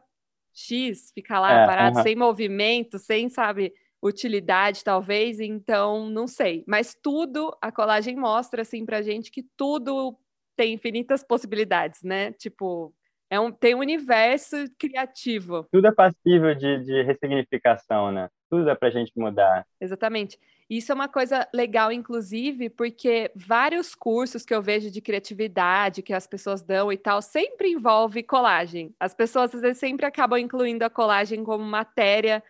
[0.53, 2.03] X, ficar lá é, parado uhum.
[2.03, 6.63] sem movimento, sem, sabe, utilidade talvez, então não sei.
[6.67, 10.17] Mas tudo a colagem mostra assim pra gente que tudo
[10.55, 12.31] tem infinitas possibilidades, né?
[12.33, 12.93] Tipo,
[13.29, 15.67] é um, tem um universo criativo.
[15.71, 18.29] Tudo é passível de, de ressignificação, né?
[18.49, 19.65] Tudo é para a gente mudar.
[19.79, 20.39] Exatamente.
[20.69, 26.13] Isso é uma coisa legal, inclusive, porque vários cursos que eu vejo de criatividade que
[26.13, 28.93] as pessoas dão e tal, sempre envolve colagem.
[28.99, 32.43] As pessoas, às vezes, sempre acabam incluindo a colagem como matéria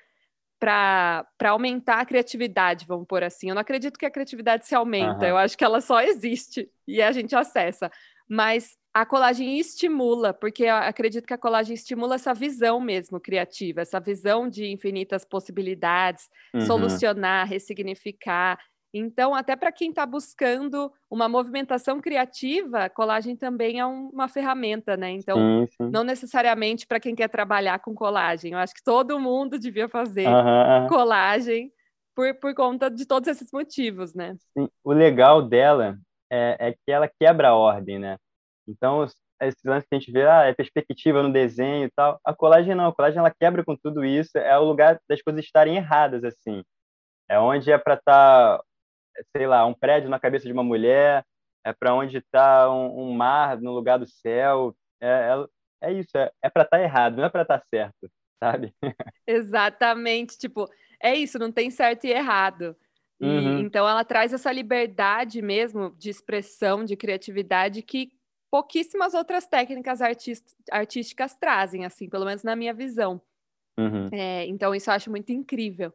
[0.59, 3.49] para aumentar a criatividade, vamos por assim.
[3.49, 5.29] Eu não acredito que a criatividade se aumenta, uhum.
[5.29, 7.91] eu acho que ela só existe e a gente acessa.
[8.27, 13.81] Mas a colagem estimula, porque eu acredito que a colagem estimula essa visão mesmo criativa,
[13.81, 16.61] essa visão de infinitas possibilidades, uhum.
[16.61, 18.59] solucionar, ressignificar.
[18.93, 24.95] Então, até para quem está buscando uma movimentação criativa, colagem também é um, uma ferramenta,
[24.95, 25.11] né?
[25.11, 25.89] Então, sim, sim.
[25.91, 28.53] não necessariamente para quem quer trabalhar com colagem.
[28.53, 30.87] Eu acho que todo mundo devia fazer uhum.
[30.87, 31.71] colagem
[32.15, 34.35] por, por conta de todos esses motivos, né?
[34.57, 34.67] Sim.
[34.83, 35.97] O legal dela
[36.31, 38.17] é, é que ela quebra a ordem, né?
[38.67, 39.05] Então,
[39.41, 42.19] esse lance que a gente vê, ah, é perspectiva no desenho e tal.
[42.25, 45.43] A colagem não, a colagem ela quebra com tudo isso, é o lugar das coisas
[45.43, 46.63] estarem erradas, assim.
[47.29, 48.63] É onde é para estar, tá,
[49.35, 51.25] sei lá, um prédio na cabeça de uma mulher,
[51.65, 54.75] é para onde está um, um, mar no lugar do céu.
[55.01, 55.07] É,
[55.81, 58.09] é, é isso, é, é para estar tá errado, não é para estar tá certo,
[58.41, 58.73] sabe?
[59.27, 60.67] Exatamente, tipo,
[61.01, 62.75] é isso, não tem certo e errado.
[63.19, 63.59] E, uhum.
[63.59, 68.11] Então ela traz essa liberdade mesmo de expressão, de criatividade que
[68.49, 69.99] pouquíssimas outras técnicas
[70.71, 73.21] artísticas trazem, assim, pelo menos na minha visão.
[73.77, 74.09] Uhum.
[74.11, 75.93] É, então, isso eu acho muito incrível.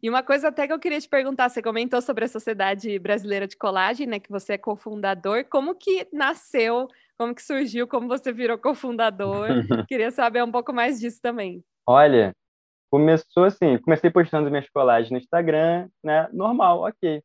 [0.00, 3.46] E uma coisa até que eu queria te perguntar, você comentou sobre a Sociedade Brasileira
[3.46, 8.32] de Colagem, né, que você é cofundador, como que nasceu, como que surgiu, como você
[8.32, 9.48] virou cofundador?
[9.88, 11.62] queria saber um pouco mais disso também.
[11.86, 12.32] Olha,
[12.90, 17.22] começou assim, comecei postando minhas colagens no Instagram, né, normal, ok.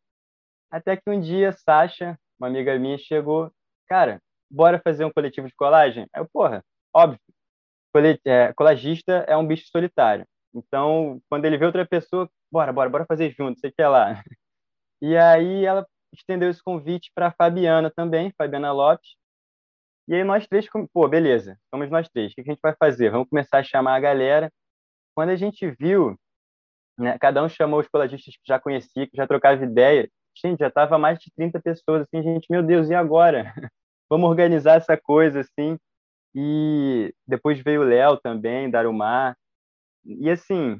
[0.69, 3.51] Até que um dia, Sasha, uma amiga minha, chegou,
[3.87, 6.05] cara, bora fazer um coletivo de colagem?
[6.13, 7.19] Aí eu, porra, óbvio,
[8.25, 10.25] é, colagista é um bicho solitário.
[10.53, 14.21] Então, quando ele vê outra pessoa, bora, bora, bora fazer junto, sei que é lá.
[14.99, 19.15] E aí ela estendeu esse convite para Fabiana também, Fabiana Lopes.
[20.07, 22.31] E aí nós três, pô, beleza, somos nós três.
[22.31, 23.11] O que a gente vai fazer?
[23.11, 24.51] Vamos começar a chamar a galera.
[25.15, 26.17] Quando a gente viu,
[26.97, 30.09] né, cada um chamou os colagistas que já conhecia, que já trocava ideia.
[30.35, 33.53] Gente, já tava mais de 30 pessoas, assim, gente, meu Deus, e agora?
[34.09, 35.77] vamos organizar essa coisa, assim.
[36.35, 39.35] E depois veio o Léo também, Darumar.
[40.05, 40.79] E, assim,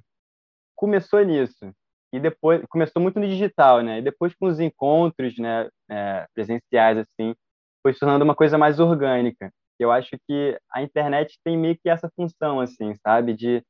[0.78, 1.74] começou nisso.
[2.14, 4.00] E depois, começou muito no digital, né?
[4.00, 7.36] E depois com os encontros, né, é, presenciais, assim,
[7.82, 9.52] foi se tornando uma coisa mais orgânica.
[9.78, 13.34] Eu acho que a internet tem meio que essa função, assim, sabe?
[13.34, 13.64] De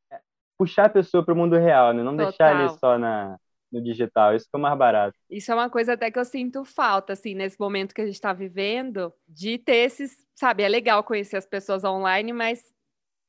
[0.58, 2.04] puxar a pessoa para o mundo real, né?
[2.04, 2.28] Não Total.
[2.28, 3.38] deixar ali só na,
[3.72, 4.36] no digital.
[4.36, 5.18] Isso que é mais barato.
[5.30, 8.16] Isso é uma coisa até que eu sinto falta, assim, nesse momento que a gente
[8.16, 12.62] está vivendo, de ter esses, sabe, é legal conhecer as pessoas online, mas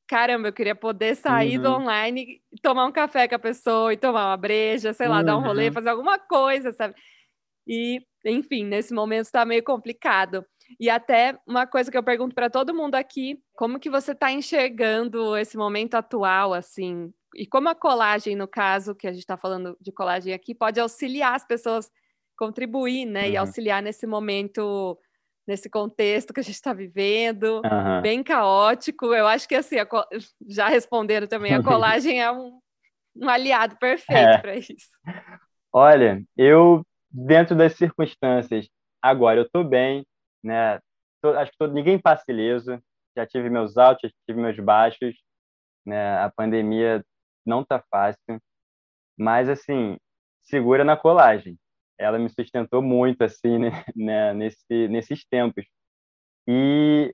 [0.09, 1.63] caramba, eu queria poder sair uhum.
[1.63, 5.23] do online tomar um café com a pessoa e tomar uma breja, sei lá, uhum.
[5.23, 5.73] dar um rolê, uhum.
[5.73, 6.95] fazer alguma coisa, sabe?
[7.67, 10.43] E, enfim, nesse momento está meio complicado.
[10.79, 14.31] E até uma coisa que eu pergunto para todo mundo aqui, como que você está
[14.31, 19.37] enxergando esse momento atual, assim, e como a colagem, no caso, que a gente está
[19.37, 21.91] falando de colagem aqui, pode auxiliar as pessoas,
[22.35, 23.25] contribuir, né?
[23.25, 23.31] Uhum.
[23.31, 24.97] E auxiliar nesse momento,
[25.49, 28.01] nesse contexto que a gente está vivendo, uhum.
[28.03, 29.07] bem caótico.
[29.07, 30.05] Eu acho que, assim, co...
[30.47, 32.59] já respondendo também, a colagem é um,
[33.15, 34.37] um aliado perfeito é.
[34.37, 34.89] para isso.
[35.73, 38.69] Olha, eu, dentro das circunstâncias,
[39.01, 40.05] agora eu estou bem,
[40.43, 40.79] né?
[41.19, 42.79] Tô, acho que tô, ninguém passa ileso.
[43.17, 45.15] Já tive meus altos, já tive meus baixos.
[45.83, 46.19] Né?
[46.19, 47.03] A pandemia
[47.43, 48.39] não tá fácil,
[49.17, 49.97] mas assim,
[50.43, 51.57] segura na colagem.
[51.99, 55.65] Ela me sustentou muito assim, né, né, nesse, nesses tempos.
[56.47, 57.13] E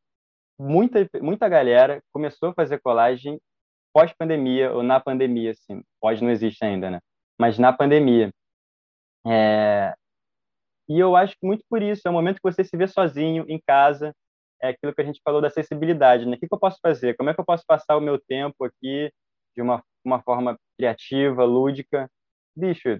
[0.60, 3.40] muita muita galera começou a fazer colagem
[3.94, 5.84] pós-pandemia ou na pandemia, assim.
[6.00, 7.00] Pós não existe ainda, né?
[7.40, 8.32] Mas na pandemia.
[9.28, 9.94] É...
[10.88, 13.46] E eu acho que muito por isso, é o momento que você se vê sozinho
[13.50, 14.14] em casa,
[14.62, 16.36] é aquilo que a gente falou da acessibilidade, né?
[16.36, 17.16] O que, que eu posso fazer?
[17.16, 19.12] Como é que eu posso passar o meu tempo aqui
[19.56, 22.10] de uma uma forma criativa, lúdica.
[22.56, 23.00] Bicho,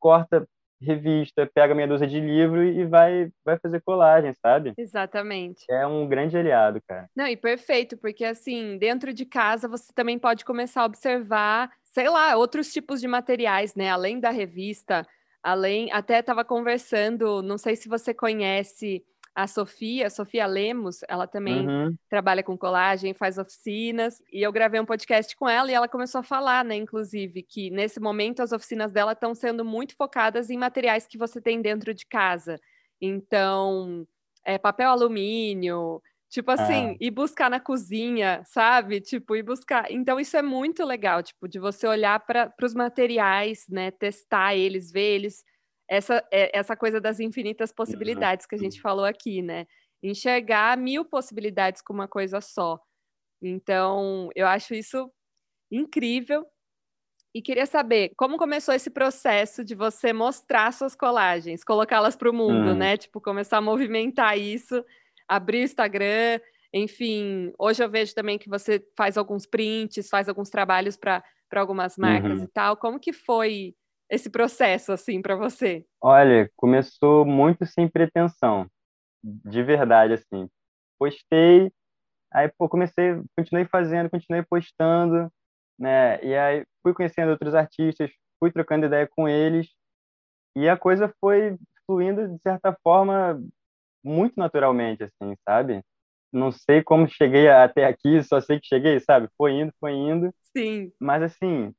[0.00, 0.46] corta
[0.84, 4.72] revista, pega meia dúzia de livro e vai, vai fazer colagem, sabe?
[4.76, 5.64] Exatamente.
[5.68, 7.08] É um grande aliado, cara.
[7.16, 12.08] Não, e perfeito, porque assim, dentro de casa você também pode começar a observar, sei
[12.08, 13.90] lá, outros tipos de materiais, né?
[13.90, 15.06] Além da revista,
[15.42, 15.90] além.
[15.92, 21.96] Até estava conversando, não sei se você conhece a Sofia, Sofia Lemos, ela também uhum.
[22.08, 26.20] trabalha com colagem, faz oficinas, e eu gravei um podcast com ela e ela começou
[26.20, 30.56] a falar, né, inclusive, que nesse momento as oficinas dela estão sendo muito focadas em
[30.56, 32.60] materiais que você tem dentro de casa.
[33.00, 34.06] Então,
[34.44, 36.96] é, papel alumínio, tipo assim, é.
[37.00, 39.00] ir buscar na cozinha, sabe?
[39.00, 39.90] Tipo, ir buscar.
[39.90, 44.92] Então, isso é muito legal, tipo, de você olhar para os materiais, né, testar eles,
[44.92, 45.44] ver eles
[45.88, 49.66] essa, é, essa coisa das infinitas possibilidades que a gente falou aqui, né?
[50.02, 52.78] Enxergar mil possibilidades com uma coisa só.
[53.42, 55.10] Então, eu acho isso
[55.70, 56.46] incrível.
[57.34, 62.34] E queria saber como começou esse processo de você mostrar suas colagens, colocá-las para o
[62.34, 62.76] mundo, hum.
[62.76, 62.96] né?
[62.96, 64.84] Tipo, começar a movimentar isso,
[65.28, 66.40] abrir o Instagram,
[66.72, 67.52] enfim.
[67.58, 71.22] Hoje eu vejo também que você faz alguns prints, faz alguns trabalhos para
[71.54, 72.44] algumas marcas uhum.
[72.44, 72.76] e tal.
[72.76, 73.74] Como que foi
[74.08, 75.84] esse processo, assim, para você?
[76.00, 78.66] Olha, começou muito sem pretensão,
[79.22, 80.48] de verdade, assim.
[80.98, 81.72] Postei,
[82.32, 85.30] aí, pô, comecei, continuei fazendo, continuei postando,
[85.78, 86.22] né?
[86.24, 89.68] E aí fui conhecendo outros artistas, fui trocando ideia com eles
[90.56, 93.40] e a coisa foi fluindo de certa forma
[94.02, 95.82] muito naturalmente, assim, sabe?
[96.32, 99.28] Não sei como cheguei até aqui, só sei que cheguei, sabe?
[99.36, 100.34] Foi indo, foi indo.
[100.56, 100.92] Sim.
[101.00, 101.74] Mas assim,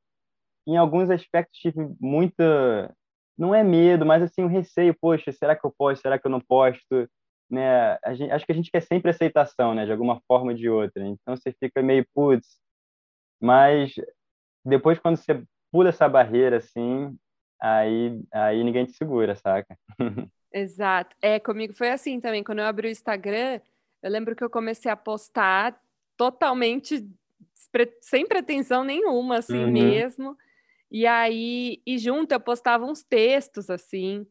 [0.67, 2.93] em alguns aspectos tive muita,
[3.37, 6.01] não é medo, mas assim um receio, poxa, será que eu posto?
[6.01, 7.07] Será que eu não posto?
[7.49, 7.97] Né?
[8.13, 11.05] Gente, acho que a gente quer sempre aceitação, né, de alguma forma ou de outra.
[11.05, 12.57] Então você fica meio putz,
[13.39, 13.93] mas
[14.65, 17.15] depois, quando você pula essa barreira, assim,
[17.61, 19.77] aí, aí ninguém te segura, saca?
[20.51, 21.15] Exato.
[21.21, 22.43] É, comigo foi assim também.
[22.43, 23.59] Quando eu abri o Instagram,
[24.01, 25.79] eu lembro que eu comecei a postar
[26.17, 27.05] totalmente
[28.01, 29.71] sem pretensão nenhuma, assim uhum.
[29.71, 30.37] mesmo.
[30.95, 34.25] E aí, e junto eu postava uns textos, assim,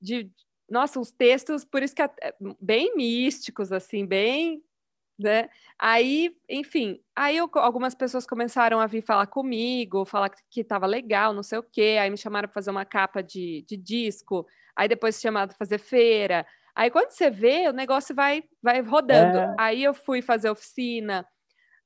[0.00, 0.28] de,
[0.68, 2.02] nossa, uns textos, por isso que
[2.60, 4.60] bem místicos, assim, bem
[5.16, 5.48] né?
[5.78, 11.32] Aí, enfim, aí eu, algumas pessoas começaram a vir falar comigo, falar que estava legal,
[11.32, 11.98] não sei o quê.
[12.00, 14.44] Aí me chamaram para fazer uma capa de, de disco.
[14.74, 16.44] Aí depois chamaram para fazer feira.
[16.74, 19.38] Aí quando você vê, o negócio vai, vai rodando.
[19.38, 19.54] É.
[19.56, 21.24] Aí eu fui fazer oficina.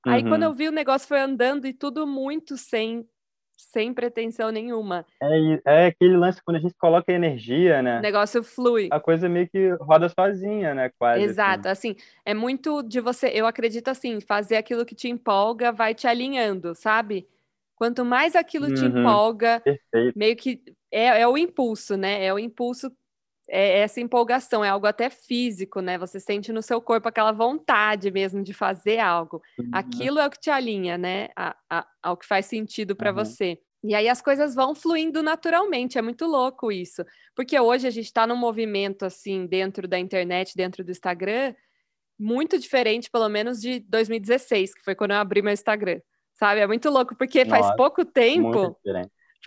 [0.07, 0.31] Aí uhum.
[0.31, 3.07] quando eu vi o negócio foi andando e tudo muito sem
[3.57, 5.05] sem pretensão nenhuma.
[5.21, 7.99] É, é aquele lance quando a gente coloca energia, né?
[7.99, 8.89] O negócio flui.
[8.91, 10.91] A coisa meio que roda sozinha, né?
[10.99, 11.21] Quase.
[11.21, 11.31] Assim.
[11.31, 11.91] Exato, assim.
[11.91, 12.01] assim.
[12.25, 13.29] é muito de você.
[13.29, 17.27] Eu acredito assim, fazer aquilo que te empolga vai te alinhando, sabe?
[17.75, 20.19] Quanto mais aquilo uhum, te empolga, perfeito.
[20.19, 22.25] meio que é, é o impulso, né?
[22.25, 22.91] É o impulso
[23.49, 25.97] é essa empolgação, é algo até físico, né?
[25.99, 29.41] Você sente no seu corpo aquela vontade mesmo de fazer algo.
[29.59, 29.71] Uhum.
[29.73, 31.29] Aquilo é o que te alinha, né?
[31.37, 33.17] A, a, ao que faz sentido para uhum.
[33.17, 33.59] você.
[33.85, 37.05] E aí as coisas vão fluindo naturalmente, é muito louco isso.
[37.37, 41.55] Porque hoje a gente está num movimento assim, dentro da internet, dentro do Instagram,
[42.19, 46.01] muito diferente, pelo menos, de 2016, que foi quando eu abri meu Instagram.
[46.35, 46.61] Sabe?
[46.61, 48.77] É muito louco, porque Nossa, faz pouco tempo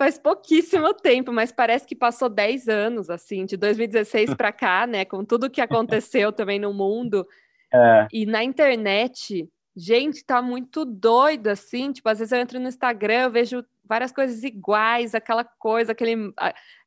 [0.00, 5.04] faz pouquíssimo tempo, mas parece que passou 10 anos, assim, de 2016 para cá, né?
[5.04, 7.28] Com tudo que aconteceu também no mundo.
[7.70, 8.08] É.
[8.10, 11.92] E na internet, gente, tá muito doido, assim.
[11.92, 16.32] Tipo, às vezes eu entro no Instagram, eu vejo várias coisas iguais, aquela coisa, aquele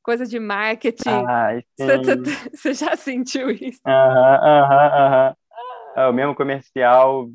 [0.02, 1.24] coisa de marketing.
[2.52, 3.80] Você já sentiu isso?
[3.86, 5.36] Aham, aham, aham.
[5.96, 7.30] É o mesmo comercial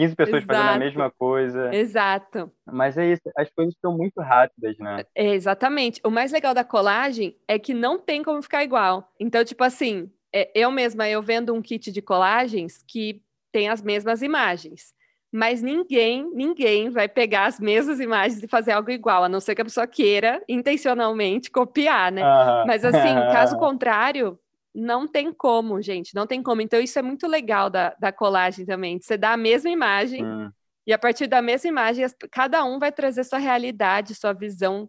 [0.00, 0.58] 15 pessoas Exato.
[0.58, 1.74] fazendo a mesma coisa.
[1.74, 2.50] Exato.
[2.66, 5.04] Mas é isso, as coisas estão muito rápidas, né?
[5.14, 6.00] É, exatamente.
[6.02, 9.12] O mais legal da colagem é que não tem como ficar igual.
[9.20, 13.20] Então, tipo assim, é, eu mesma, eu vendo um kit de colagens que
[13.52, 14.94] tem as mesmas imagens.
[15.30, 19.54] Mas ninguém, ninguém vai pegar as mesmas imagens e fazer algo igual, a não ser
[19.54, 22.22] que a pessoa queira intencionalmente copiar, né?
[22.66, 24.38] Mas assim, caso contrário,
[24.74, 26.60] não tem como, gente, não tem como.
[26.60, 29.00] Então, isso é muito legal da, da colagem também.
[29.00, 30.50] Você dá a mesma imagem hum.
[30.86, 34.88] e a partir da mesma imagem, cada um vai trazer sua realidade, sua visão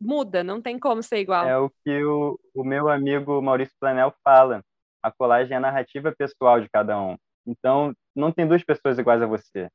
[0.00, 1.46] muda, não tem como ser igual.
[1.46, 4.62] É o que o, o meu amigo Maurício Planel fala.
[5.02, 7.16] A colagem é a narrativa pessoal de cada um.
[7.46, 9.68] Então, não tem duas pessoas iguais a você.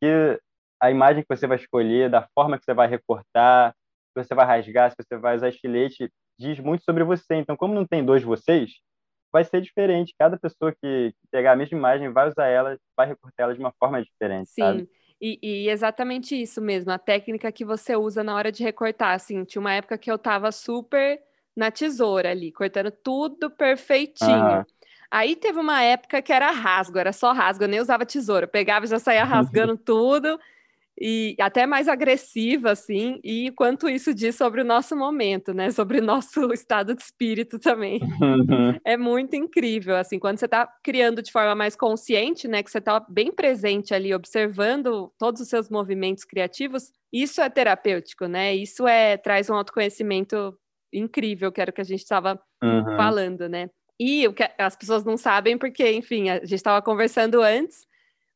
[0.00, 0.40] Que
[0.80, 3.74] a imagem que você vai escolher, da forma que você vai recortar,
[4.16, 7.34] se você vai rasgar, se você vai usar estilete, diz muito sobre você.
[7.34, 8.72] Então, como não tem dois vocês,
[9.32, 10.14] vai ser diferente.
[10.18, 13.72] Cada pessoa que pegar a mesma imagem vai usar ela, vai recortar ela de uma
[13.78, 14.50] forma diferente.
[14.50, 14.62] Sim.
[14.62, 14.90] Sabe?
[15.20, 19.14] E, e, exatamente isso mesmo, a técnica que você usa na hora de recortar.
[19.14, 21.20] Assim, tinha uma época que eu tava super
[21.56, 24.58] na tesoura ali, cortando tudo perfeitinho.
[24.58, 24.64] Uhum.
[25.10, 28.50] Aí teve uma época que era rasgo, era só rasgo, eu nem usava tesoura, eu
[28.50, 30.38] pegava e já saía rasgando tudo
[30.98, 35.70] e até mais agressiva, assim, e quanto isso diz sobre o nosso momento, né?
[35.70, 38.00] Sobre o nosso estado de espírito também.
[38.02, 38.78] Uhum.
[38.84, 42.62] É muito incrível, assim, quando você está criando de forma mais consciente, né?
[42.62, 48.26] Que você está bem presente ali, observando todos os seus movimentos criativos, isso é terapêutico,
[48.26, 48.54] né?
[48.54, 50.56] Isso é traz um autoconhecimento
[50.92, 52.96] incrível, que era o que a gente estava uhum.
[52.96, 53.68] falando, né?
[53.98, 57.85] E o que as pessoas não sabem, porque, enfim, a gente estava conversando antes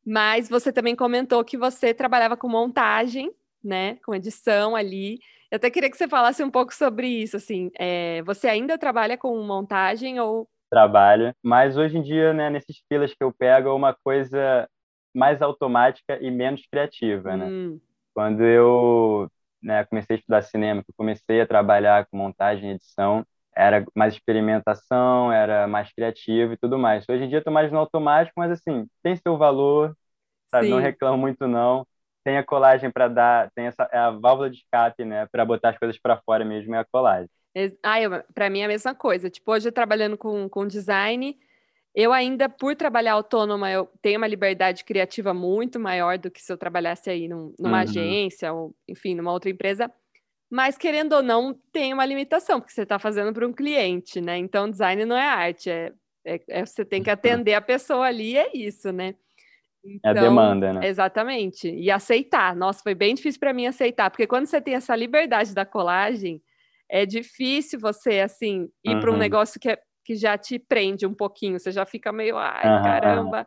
[0.05, 3.31] mas você também comentou que você trabalhava com montagem,
[3.63, 3.97] né?
[4.05, 5.19] Com edição ali.
[5.51, 7.71] Eu até queria que você falasse um pouco sobre isso, assim.
[7.79, 10.49] É, você ainda trabalha com montagem ou...
[10.71, 14.69] Trabalho, mas hoje em dia, né, nesses pilas que eu pego, é uma coisa
[15.13, 17.47] mais automática e menos criativa, né?
[17.47, 17.81] Hum.
[18.15, 19.29] Quando eu
[19.61, 23.27] né, comecei a estudar cinema, comecei a trabalhar com montagem e edição,
[23.61, 27.05] era mais experimentação, era mais criativo e tudo mais.
[27.09, 29.95] Hoje em dia estou mais no automático, mas assim, tem seu valor,
[30.51, 30.69] sabe?
[30.69, 31.87] Não reclamo muito não.
[32.25, 35.71] Tem a colagem para dar, tem essa é a válvula de escape, né, para botar
[35.71, 37.29] as coisas para fora mesmo é a colagem.
[37.83, 37.97] Ah,
[38.33, 39.29] para mim é a mesma coisa.
[39.29, 41.37] Tipo, hoje trabalhando com, com design,
[41.95, 46.53] eu ainda, por trabalhar autônoma, eu tenho uma liberdade criativa muito maior do que se
[46.53, 47.83] eu trabalhasse aí num, numa uhum.
[47.83, 49.91] agência ou, enfim, numa outra empresa.
[50.51, 54.37] Mas, querendo ou não, tem uma limitação, porque você está fazendo para um cliente, né?
[54.37, 55.93] Então, design não é arte, é,
[56.25, 59.15] é, é, você tem que atender a pessoa ali, é isso, né?
[59.85, 60.87] Então, é a então, demanda, né?
[60.87, 61.71] Exatamente.
[61.71, 62.55] E aceitar.
[62.57, 66.43] Nossa, foi bem difícil para mim aceitar, porque quando você tem essa liberdade da colagem,
[66.89, 69.01] é difícil você, assim, ir uhum.
[69.01, 72.37] para um negócio que, é, que já te prende um pouquinho, você já fica meio,
[72.37, 72.83] ai, uhum.
[72.83, 73.47] caramba,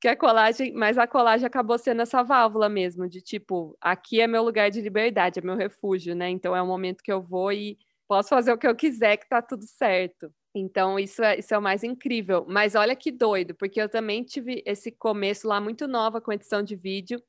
[0.00, 4.26] que a colagem, mas a colagem acabou sendo essa válvula mesmo, de tipo, aqui é
[4.26, 6.30] meu lugar de liberdade, é meu refúgio, né?
[6.30, 9.28] Então é um momento que eu vou e posso fazer o que eu quiser, que
[9.28, 10.32] tá tudo certo.
[10.54, 12.44] Então, isso é, isso é o mais incrível.
[12.48, 16.62] Mas olha que doido, porque eu também tive esse começo lá muito nova com edição
[16.62, 17.22] de vídeo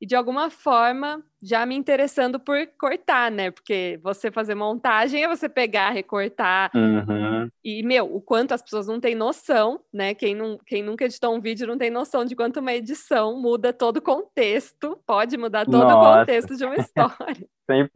[0.00, 3.50] e de alguma forma já me interessando por cortar, né?
[3.50, 6.70] Porque você fazer montagem é você pegar, recortar.
[6.74, 7.48] Uhum.
[7.64, 10.14] E, meu, o quanto as pessoas não têm noção, né?
[10.14, 13.72] Quem, não, quem nunca editou um vídeo não tem noção de quanto uma edição muda
[13.72, 15.96] todo o contexto, pode mudar todo Nossa.
[15.96, 17.46] o contexto de uma história.
[17.70, 17.88] 100%.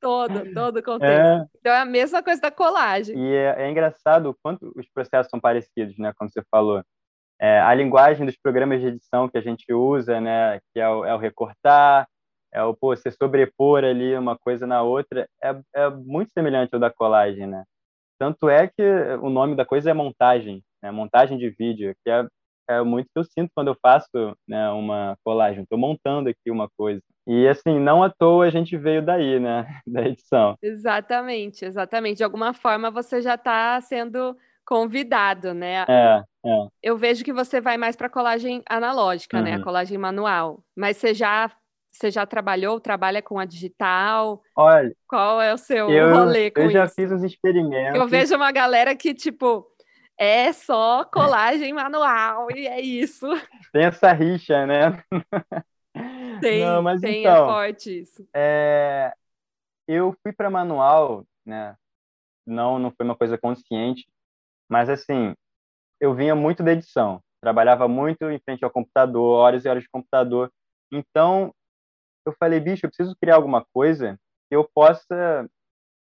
[0.00, 1.20] Todo, todo o contexto.
[1.20, 1.46] É...
[1.60, 3.16] Então é a mesma coisa da colagem.
[3.16, 6.12] E é, é engraçado o quanto os processos são parecidos, né?
[6.16, 6.82] Como você falou.
[7.40, 11.04] É, a linguagem dos programas de edição que a gente usa, né, que é o,
[11.04, 12.06] é o recortar,
[12.52, 16.80] é o pô, você sobrepor ali uma coisa na outra, é, é muito semelhante ao
[16.80, 17.64] da colagem, né?
[18.18, 18.82] Tanto é que
[19.20, 20.90] o nome da coisa é montagem, né?
[20.90, 22.26] montagem de vídeo, que é,
[22.70, 24.08] é muito que eu sinto quando eu faço
[24.48, 25.62] né, uma colagem.
[25.62, 27.02] Estou montando aqui uma coisa.
[27.26, 29.66] E assim, não à toa a gente veio daí, né?
[29.86, 30.56] Da edição.
[30.62, 32.18] Exatamente, exatamente.
[32.18, 34.34] De alguma forma você já está sendo
[34.66, 35.84] convidado, né?
[35.88, 36.66] É, é.
[36.82, 39.44] Eu vejo que você vai mais para colagem analógica, uhum.
[39.44, 39.54] né?
[39.54, 39.62] A uhum.
[39.62, 40.62] colagem manual.
[40.76, 41.50] Mas você já
[41.90, 44.42] você já trabalhou, trabalha com a digital?
[44.54, 46.68] Olha, qual é o seu eu, rolê com isso?
[46.68, 47.98] Eu já fiz uns experimentos.
[47.98, 49.66] Eu vejo uma galera que tipo
[50.18, 53.26] é só colagem manual e é isso.
[53.72, 55.02] Tem essa rixa, né?
[56.42, 58.28] Tem, Não, mas tem, é então, é forte isso.
[58.34, 59.14] É,
[59.88, 61.74] eu fui para manual, né?
[62.46, 64.06] Não, não foi uma coisa consciente,
[64.68, 65.34] mas, assim,
[66.00, 67.22] eu vinha muito da edição.
[67.40, 70.52] Trabalhava muito em frente ao computador, horas e horas de computador.
[70.92, 71.54] Então,
[72.26, 75.48] eu falei, bicho, eu preciso criar alguma coisa que eu possa,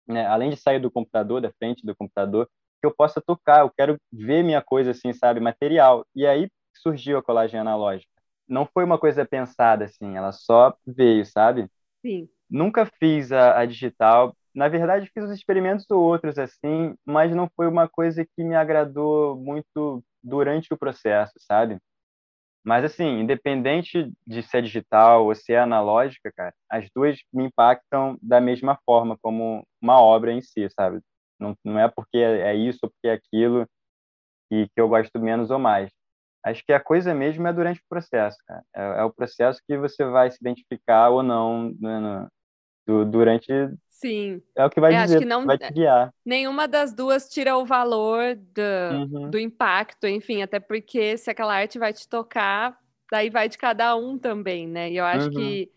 [0.07, 2.47] né, além de sair do computador, da frente do computador,
[2.81, 3.61] que eu possa tocar.
[3.61, 6.05] Eu quero ver minha coisa, assim, sabe, material.
[6.15, 8.11] E aí surgiu a colagem analógica.
[8.47, 11.67] Não foi uma coisa pensada, assim, ela só veio, sabe?
[12.05, 12.29] Sim.
[12.49, 17.67] Nunca fiz a, a digital na verdade, fiz os experimentos outros, assim, mas não foi
[17.67, 21.79] uma coisa que me agradou muito durante o processo, sabe?
[22.63, 28.41] Mas, assim, independente de ser digital ou ser analógica, cara, as duas me impactam da
[28.41, 30.99] mesma forma, como uma obra em si, sabe?
[31.39, 33.67] Não, não é porque é isso ou porque é aquilo
[34.49, 35.91] que, que eu gosto menos ou mais.
[36.45, 38.63] Acho que a coisa mesmo é durante o processo, cara.
[38.75, 41.99] É, é o processo que você vai se identificar ou não né,
[42.87, 43.47] no, durante.
[43.95, 44.41] Sim.
[44.53, 46.13] É o que vai é, dizer, acho que não, vai te guiar.
[46.25, 49.29] Nenhuma das duas tira o valor do, uhum.
[49.29, 52.77] do impacto, enfim, até porque se aquela arte vai te tocar,
[53.09, 54.91] daí vai de cada um também, né?
[54.91, 55.33] E eu acho uhum.
[55.33, 55.71] que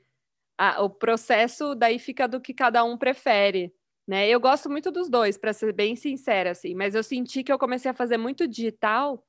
[0.59, 3.73] a, o processo daí fica do que cada um prefere.
[4.07, 4.29] Né?
[4.29, 7.59] Eu gosto muito dos dois, para ser bem sincera, assim, mas eu senti que eu
[7.59, 9.25] comecei a fazer muito digital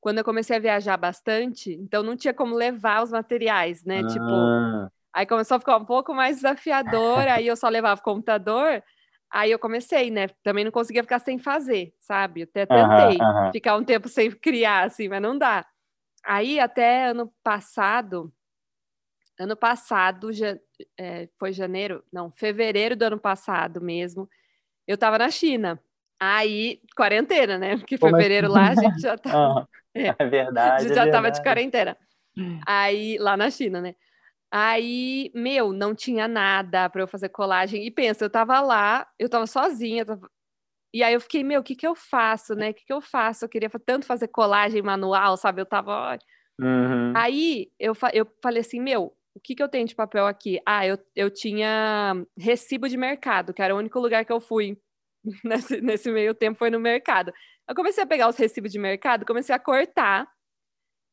[0.00, 4.02] quando eu comecei a viajar bastante, então não tinha como levar os materiais, né?
[4.02, 4.86] Tipo, ah.
[4.86, 8.82] Tipo, Aí começou a ficar um pouco mais desafiador, aí eu só levava o computador.
[9.30, 10.28] Aí eu comecei, né?
[10.42, 12.42] Também não conseguia ficar sem fazer, sabe?
[12.42, 13.52] Eu até tentei uhum, uhum.
[13.52, 15.66] ficar um tempo sem criar, assim, mas não dá.
[16.24, 18.32] Aí até ano passado,
[19.38, 20.56] ano passado, já,
[20.98, 24.28] é, foi janeiro, não, fevereiro do ano passado mesmo,
[24.86, 25.82] eu tava na China.
[26.20, 27.76] Aí, quarentena, né?
[27.76, 29.60] Porque Como fevereiro lá a gente já tava.
[29.60, 29.66] Uhum.
[29.94, 30.76] É, é, verdade.
[30.76, 31.96] A gente já é tava de quarentena.
[32.66, 33.94] Aí, lá na China, né?
[34.54, 37.86] Aí, meu, não tinha nada para eu fazer colagem.
[37.86, 40.04] E pensa, eu tava lá, eu tava sozinha.
[40.04, 40.30] Tava...
[40.92, 42.68] E aí eu fiquei, meu, o que que eu faço, né?
[42.68, 43.46] O que que eu faço?
[43.46, 45.62] Eu queria tanto fazer colagem manual, sabe?
[45.62, 46.18] Eu tava.
[46.60, 47.14] Uhum.
[47.16, 48.10] Aí eu, fa...
[48.12, 50.60] eu falei assim, meu, o que que eu tenho de papel aqui?
[50.66, 54.78] Ah, eu, eu tinha recibo de mercado, que era o único lugar que eu fui
[55.42, 57.32] nesse, nesse meio tempo, foi no mercado.
[57.66, 60.28] Eu comecei a pegar os recibos de mercado, comecei a cortar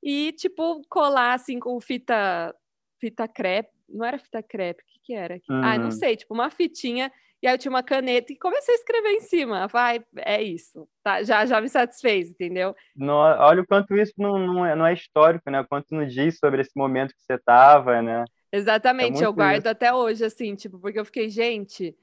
[0.03, 2.53] e, tipo, colar assim com fita
[2.99, 5.41] fita crepe, não era fita crepe, o que, que era?
[5.49, 5.63] Uhum.
[5.63, 8.77] Ah, não sei, tipo uma fitinha, e aí eu tinha uma caneta e comecei a
[8.77, 9.67] escrever em cima.
[9.67, 10.87] Vai, é isso.
[11.01, 12.75] Tá, já, já me satisfez, entendeu?
[12.95, 15.61] No, olha o quanto isso não, não, é, não é histórico, né?
[15.61, 18.25] O quanto não diz sobre esse momento que você estava, né?
[18.51, 19.69] Exatamente, é eu guardo isso.
[19.69, 21.95] até hoje, assim, tipo, porque eu fiquei, gente,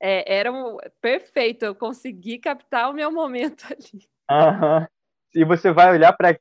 [0.00, 4.08] é, era um, perfeito, eu consegui captar o meu momento ali.
[4.30, 4.88] Aham.
[5.38, 6.36] E você vai olhar para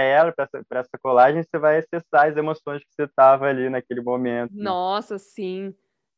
[0.00, 4.00] ela, para essa, essa colagem, você vai acessar as emoções que você estava ali naquele
[4.00, 4.50] momento.
[4.52, 5.72] Nossa, sim.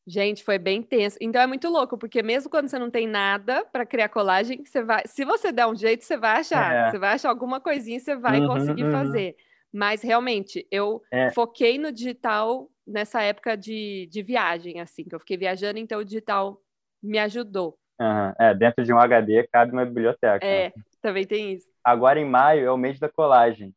[0.06, 1.18] Gente, foi bem tenso.
[1.20, 4.82] Então é muito louco, porque mesmo quando você não tem nada para criar colagem, você
[4.82, 6.74] vai, se você der um jeito, você vai achar.
[6.74, 6.90] É.
[6.90, 8.92] Você vai achar alguma coisinha, você vai uhum, conseguir uhum.
[8.92, 9.36] fazer.
[9.70, 11.30] Mas realmente, eu é.
[11.32, 16.04] foquei no digital nessa época de, de viagem, assim, que eu fiquei viajando, então o
[16.04, 16.62] digital
[17.02, 17.76] me ajudou.
[18.00, 18.32] Uhum.
[18.38, 20.44] É, dentro de um HD cabe uma biblioteca.
[20.44, 20.72] É, né?
[21.00, 21.68] também tem isso.
[21.82, 23.74] Agora em maio é o mês da colagem.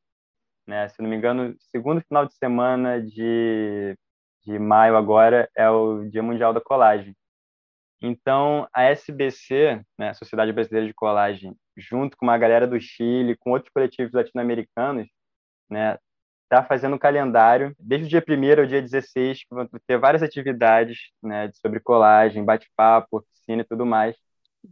[0.68, 0.88] Né?
[0.90, 3.96] Se não me engano, segundo final de semana de
[4.46, 7.16] de maio agora é o Dia Mundial da Colagem.
[8.02, 13.52] Então, a SBC, né, Sociedade Brasileira de Colagem, junto com uma galera do Chile, com
[13.52, 15.08] outros coletivos latino-americanos,
[15.70, 15.98] né,
[16.50, 20.24] está fazendo um calendário, desde o dia 1 ao dia 16, que vão ter várias
[20.24, 24.16] atividades né, sobre colagem, bate-papo, oficina e tudo mais.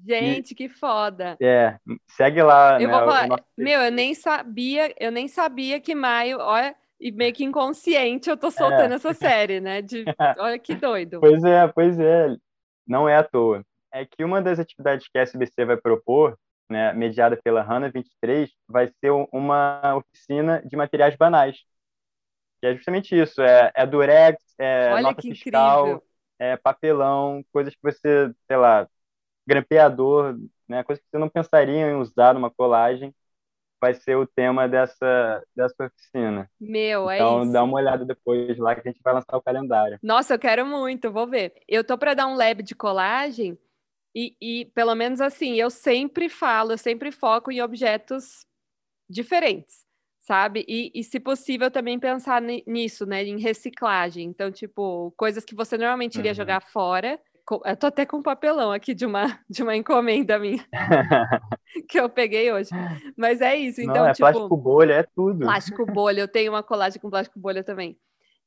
[0.06, 1.38] Gente, e, que foda!
[1.40, 2.82] É, segue lá.
[2.82, 3.44] Eu né, vou falar, nosso...
[3.56, 8.36] meu, eu nem sabia, eu nem sabia que maio, olha, e meio que inconsciente eu
[8.36, 8.96] tô soltando é.
[8.96, 9.82] essa série, né?
[9.82, 10.04] De,
[10.40, 11.20] olha que doido.
[11.20, 12.36] Pois é, pois é.
[12.88, 13.64] Não é à toa.
[13.94, 16.38] É que uma das atividades que a SBC vai propor,
[16.70, 21.58] né, mediada pela HANA 23, vai ser uma oficina de materiais banais.
[22.60, 26.04] Que é justamente isso, é, é durex, é olha nota fiscal, incrível.
[26.40, 28.88] é papelão, coisas que você, sei lá,
[29.46, 30.38] grampeador,
[30.68, 33.14] né, coisas que você não pensaria em usar numa colagem,
[33.80, 36.50] vai ser o tema dessa, dessa oficina.
[36.60, 37.52] Meu, é então, isso.
[37.52, 40.00] dá uma olhada depois lá que a gente vai lançar o calendário.
[40.02, 41.54] Nossa, eu quero muito, vou ver.
[41.68, 43.58] Eu tô para dar um lab de colagem
[44.20, 48.48] e, e, pelo menos assim, eu sempre falo, eu sempre foco em objetos
[49.08, 49.86] diferentes,
[50.22, 50.66] sabe?
[50.68, 54.26] E, e se possível também pensar nisso, né, em reciclagem.
[54.26, 56.36] Então, tipo, coisas que você normalmente iria uhum.
[56.36, 57.20] jogar fora,
[57.64, 60.66] eu tô até com um papelão aqui de uma, de uma encomenda minha
[61.88, 62.72] que eu peguei hoje.
[63.16, 63.82] Mas é isso.
[63.82, 65.40] Então, Não, é tipo, plástico bolha, é tudo.
[65.42, 67.96] Plástico bolha, eu tenho uma colagem com plástico bolha também.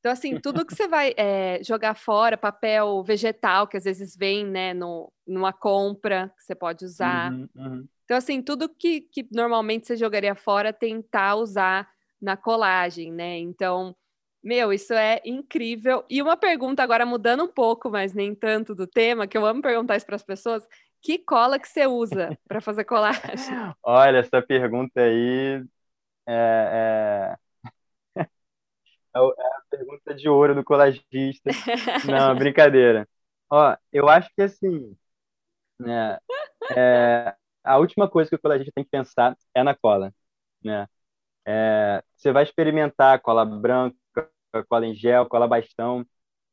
[0.01, 4.43] Então, assim, tudo que você vai é, jogar fora, papel vegetal, que às vezes vem,
[4.43, 7.31] né, no, numa compra que você pode usar.
[7.31, 7.87] Uhum, uhum.
[8.03, 11.87] Então, assim, tudo que, que normalmente você jogaria fora, tentar usar
[12.19, 13.37] na colagem, né?
[13.37, 13.95] Então,
[14.43, 16.03] meu, isso é incrível.
[16.09, 19.61] E uma pergunta agora mudando um pouco, mas nem tanto do tema, que eu amo
[19.61, 20.67] perguntar isso para as pessoas.
[20.99, 23.55] Que cola que você usa para fazer colagem?
[23.83, 25.63] Olha, essa pergunta aí
[26.27, 27.37] é,
[28.15, 28.21] é...
[28.21, 28.29] é
[29.13, 31.57] a pergunta de ouro do colagista.
[32.03, 33.07] Não, brincadeira.
[33.51, 34.97] Ó, eu acho que assim,
[35.79, 36.19] né,
[36.77, 40.13] é, a última coisa que o colagista tem que pensar é na cola,
[40.63, 40.87] né?
[41.45, 43.97] É, você vai experimentar cola branca,
[44.69, 46.05] cola em gel, cola bastão,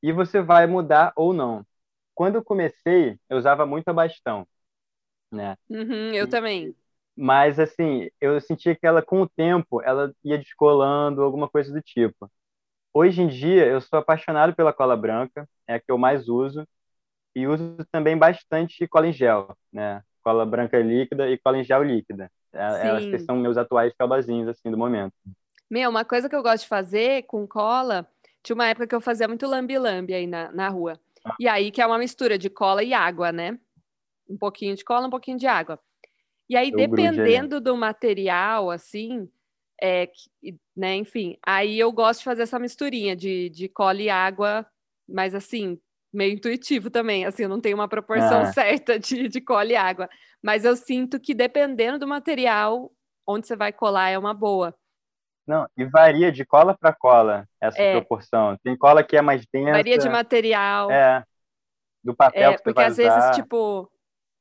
[0.03, 1.67] e você vai mudar ou não.
[2.15, 4.47] Quando eu comecei, eu usava muito a bastão,
[5.33, 5.57] né?
[5.71, 6.75] Uhum, eu também.
[7.17, 11.83] Mas, assim, eu sentia que ela, com o tempo, ela ia descolando, alguma coisa do
[11.83, 12.31] tipo.
[12.93, 16.67] Hoje em dia, eu sou apaixonado pela cola branca, é a que eu mais uso,
[17.35, 20.03] e uso também bastante cola em gel, né?
[20.23, 22.31] Cola branca líquida e cola em gel líquida.
[22.53, 25.13] É, elas que são meus atuais calazinhos, assim, do momento.
[25.71, 28.07] Meu, uma coisa que eu gosto de fazer com cola,
[28.43, 30.99] tinha uma época que eu fazia muito lambi-lambi aí na, na rua.
[31.25, 31.37] Ah.
[31.39, 33.59] E aí, que é uma mistura de cola e água, né?
[34.29, 35.79] Um pouquinho de cola, um pouquinho de água.
[36.49, 39.31] E aí, eu dependendo do material, assim,
[39.81, 44.11] é, que, né, enfim, aí eu gosto de fazer essa misturinha de, de cola e
[44.11, 44.67] água,
[45.09, 45.79] mas assim,
[46.13, 48.53] meio intuitivo também, assim, eu não tenho uma proporção ah.
[48.53, 50.09] certa de, de cola e água,
[50.43, 52.91] mas eu sinto que dependendo do material
[53.27, 54.75] onde você vai colar é uma boa.
[55.47, 57.93] Não, e varia de cola para cola essa é.
[57.93, 58.57] proporção.
[58.63, 59.73] Tem cola que é mais densa.
[59.73, 60.91] Varia de material.
[60.91, 61.25] É.
[62.05, 63.91] Do papel é, que porque às vezes, tipo,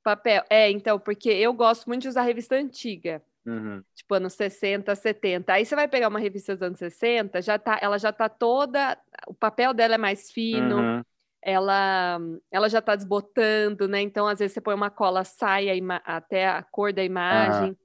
[0.03, 0.43] papel.
[0.49, 3.21] É, então, porque eu gosto muito de usar revista antiga.
[3.48, 3.82] Uhum.
[3.95, 5.54] Tipo, anos 60, 70.
[5.54, 8.98] Aí você vai pegar uma revista dos anos 60, já tá, ela já tá toda.
[9.26, 10.78] O papel dela é mais fino.
[10.78, 11.02] Uhum.
[11.41, 12.20] Ela,
[12.52, 14.02] ela já tá desbotando, né?
[14.02, 17.70] Então, às vezes, você põe uma cola, sai a até a cor da imagem.
[17.70, 17.76] Uhum.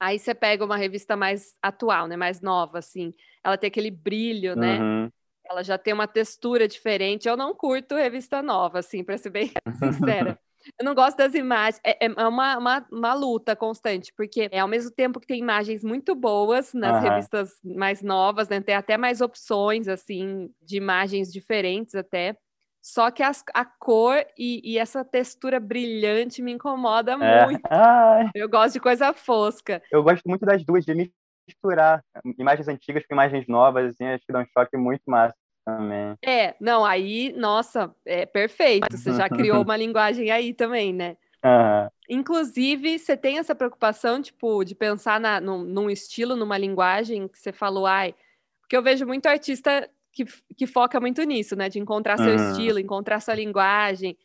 [0.00, 2.16] Aí você pega uma revista mais atual, né?
[2.16, 3.14] Mais nova, assim.
[3.44, 4.80] Ela tem aquele brilho, né?
[4.80, 5.10] Uhum.
[5.48, 7.28] Ela já tem uma textura diferente.
[7.28, 10.36] Eu não curto revista nova, assim, para ser bem sincera.
[10.78, 11.80] Eu não gosto das imagens.
[11.84, 15.82] É, é uma, uma, uma, luta constante, porque é ao mesmo tempo que tem imagens
[15.82, 17.10] muito boas nas uhum.
[17.10, 18.60] revistas mais novas, né?
[18.60, 22.36] Tem até mais opções, assim, de imagens diferentes até.
[22.82, 27.46] Só que as, a cor e, e, essa textura brilhante me incomoda é.
[27.46, 27.62] muito.
[27.70, 28.28] Ai.
[28.34, 29.82] Eu gosto de coisa fosca.
[29.90, 31.10] Eu gosto muito das duas, de
[31.48, 32.02] misturar
[32.38, 35.34] imagens antigas com imagens novas, assim, acho que dá um choque muito massa
[35.64, 36.16] também.
[36.24, 38.96] É, não, aí, nossa, é perfeito.
[38.96, 41.16] Você já criou uma linguagem aí também, né?
[41.44, 41.88] Uhum.
[42.08, 47.38] Inclusive, você tem essa preocupação, tipo, de pensar na, num, num estilo, numa linguagem que
[47.38, 48.14] você falou, ai,
[48.60, 50.24] porque eu vejo muito artista que,
[50.56, 51.68] que foca muito nisso, né?
[51.68, 52.50] De encontrar seu uhum.
[52.50, 54.16] estilo, encontrar sua linguagem.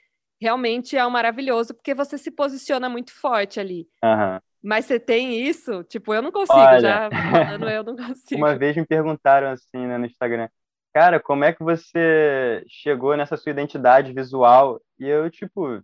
[0.42, 3.88] Realmente é um maravilhoso, porque você se posiciona muito forte ali.
[4.04, 4.40] Uhum.
[4.62, 5.84] Mas você tem isso?
[5.84, 8.40] Tipo, eu não consigo, Olha, já falando, eu não consigo.
[8.40, 10.48] Uma vez me perguntaram assim, né, no Instagram,
[10.94, 14.82] cara, como é que você chegou nessa sua identidade visual?
[15.00, 15.82] E eu, tipo,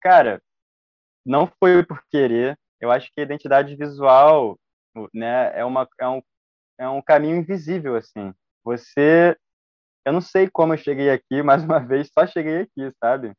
[0.00, 0.42] cara,
[1.24, 2.58] não foi por querer.
[2.80, 4.58] Eu acho que a identidade visual,
[5.14, 6.22] né, é, uma, é, um,
[6.78, 8.34] é um caminho invisível, assim.
[8.64, 9.36] Você
[10.04, 13.32] eu não sei como eu cheguei aqui, mais uma vez, só cheguei aqui, sabe?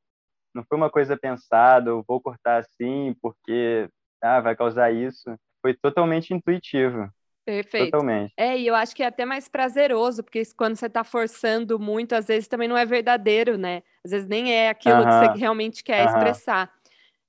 [0.54, 3.90] Não foi uma coisa pensada, eu vou cortar assim porque
[4.22, 5.36] ah, vai causar isso.
[5.62, 7.10] Foi totalmente intuitivo.
[7.46, 7.92] Perfeito.
[7.92, 8.34] Totalmente.
[8.38, 12.14] É, e eu acho que é até mais prazeroso, porque quando você está forçando muito,
[12.14, 13.84] às vezes também não é verdadeiro, né?
[14.04, 15.20] Às vezes nem é aquilo uh -huh.
[15.22, 16.18] que você realmente quer uh -huh.
[16.18, 16.72] expressar.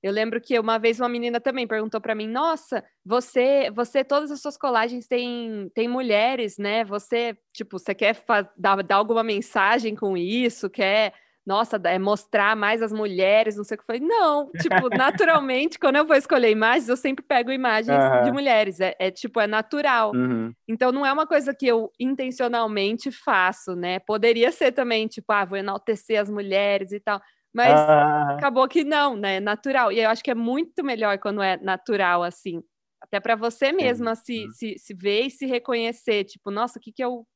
[0.03, 4.31] Eu lembro que uma vez uma menina também perguntou para mim: "Nossa, você, você todas
[4.31, 6.85] as suas colagens têm tem mulheres, né?
[6.85, 8.23] Você, tipo, você quer
[8.57, 10.69] dar, dar alguma mensagem com isso?
[10.71, 11.15] Quer
[11.47, 13.85] nossa, é mostrar mais as mulheres, não sei o que.
[13.85, 18.23] Falei, não, tipo, naturalmente, quando eu vou escolher imagens, eu sempre pego imagens uhum.
[18.23, 18.81] de mulheres.
[18.81, 20.13] É, é, tipo, é natural.
[20.15, 20.53] Uhum.
[20.67, 23.99] Então não é uma coisa que eu intencionalmente faço, né?
[23.99, 27.21] Poderia ser também, tipo, ah, vou enaltecer as mulheres e tal.
[27.53, 28.33] Mas ah.
[28.33, 29.39] acabou que não, né?
[29.39, 29.93] Natural.
[29.93, 32.63] E eu acho que é muito melhor quando é natural, assim.
[33.03, 36.91] Até para você mesma se, se, se ver e se reconhecer, tipo, nossa, o que,
[36.91, 37.27] que, eu,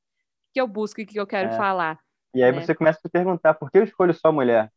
[0.55, 1.57] que eu busco e o que, que eu quero é.
[1.59, 1.99] falar.
[2.35, 2.61] E aí né?
[2.61, 4.70] você começa a se perguntar, por que eu escolho só mulher?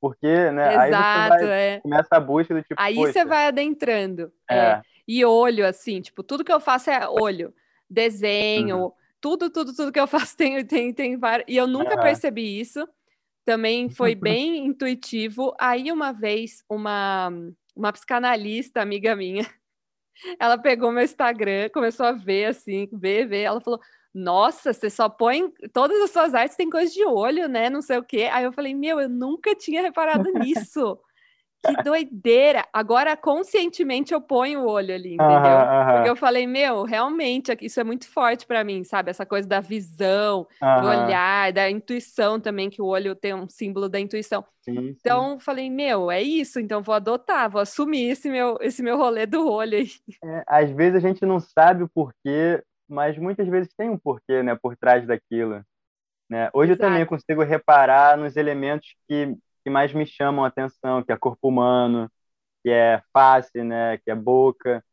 [0.00, 0.74] Porque, né?
[0.88, 1.80] Exato, aí você vai, é.
[1.80, 2.74] começa a busca do tipo.
[2.78, 4.32] Aí você vai adentrando.
[4.48, 4.56] É.
[4.56, 4.82] é.
[5.06, 7.52] E olho, assim, tipo, tudo que eu faço é olho,
[7.90, 8.92] desenho, uhum.
[9.20, 11.46] tudo, tudo, tudo que eu faço tem, tem, tem vários.
[11.48, 12.02] E eu nunca uhum.
[12.02, 12.86] percebi isso
[13.48, 15.54] também foi bem intuitivo.
[15.58, 17.30] Aí, uma vez, uma,
[17.74, 19.46] uma psicanalista, amiga minha,
[20.38, 23.42] ela pegou meu Instagram, começou a ver assim, ver, ver.
[23.44, 23.80] Ela falou:
[24.14, 25.50] Nossa, você só põe.
[25.72, 27.68] Todas as suas artes têm coisa de olho, né?
[27.70, 28.28] Não sei o quê.
[28.32, 30.98] Aí eu falei: Meu, eu nunca tinha reparado nisso.
[31.66, 32.64] Que doideira!
[32.72, 35.58] Agora, conscientemente, eu ponho o olho ali, entendeu?
[35.92, 39.10] Porque eu falei, meu, realmente, isso é muito forte para mim, sabe?
[39.10, 43.88] Essa coisa da visão, do olhar, da intuição também, que o olho tem um símbolo
[43.88, 44.44] da intuição.
[44.62, 45.40] Sim, então, sim.
[45.40, 49.50] falei, meu, é isso, então vou adotar, vou assumir esse meu, esse meu rolê do
[49.50, 49.90] olho aí.
[50.22, 54.42] É, às vezes a gente não sabe o porquê, mas muitas vezes tem um porquê,
[54.42, 55.64] né, por trás daquilo.
[56.30, 56.50] Né?
[56.54, 56.84] Hoje Exato.
[56.84, 61.16] eu também consigo reparar nos elementos que que mais me chamam a atenção, que é
[61.18, 62.10] corpo humano,
[62.64, 64.84] que é face, né, que é boca.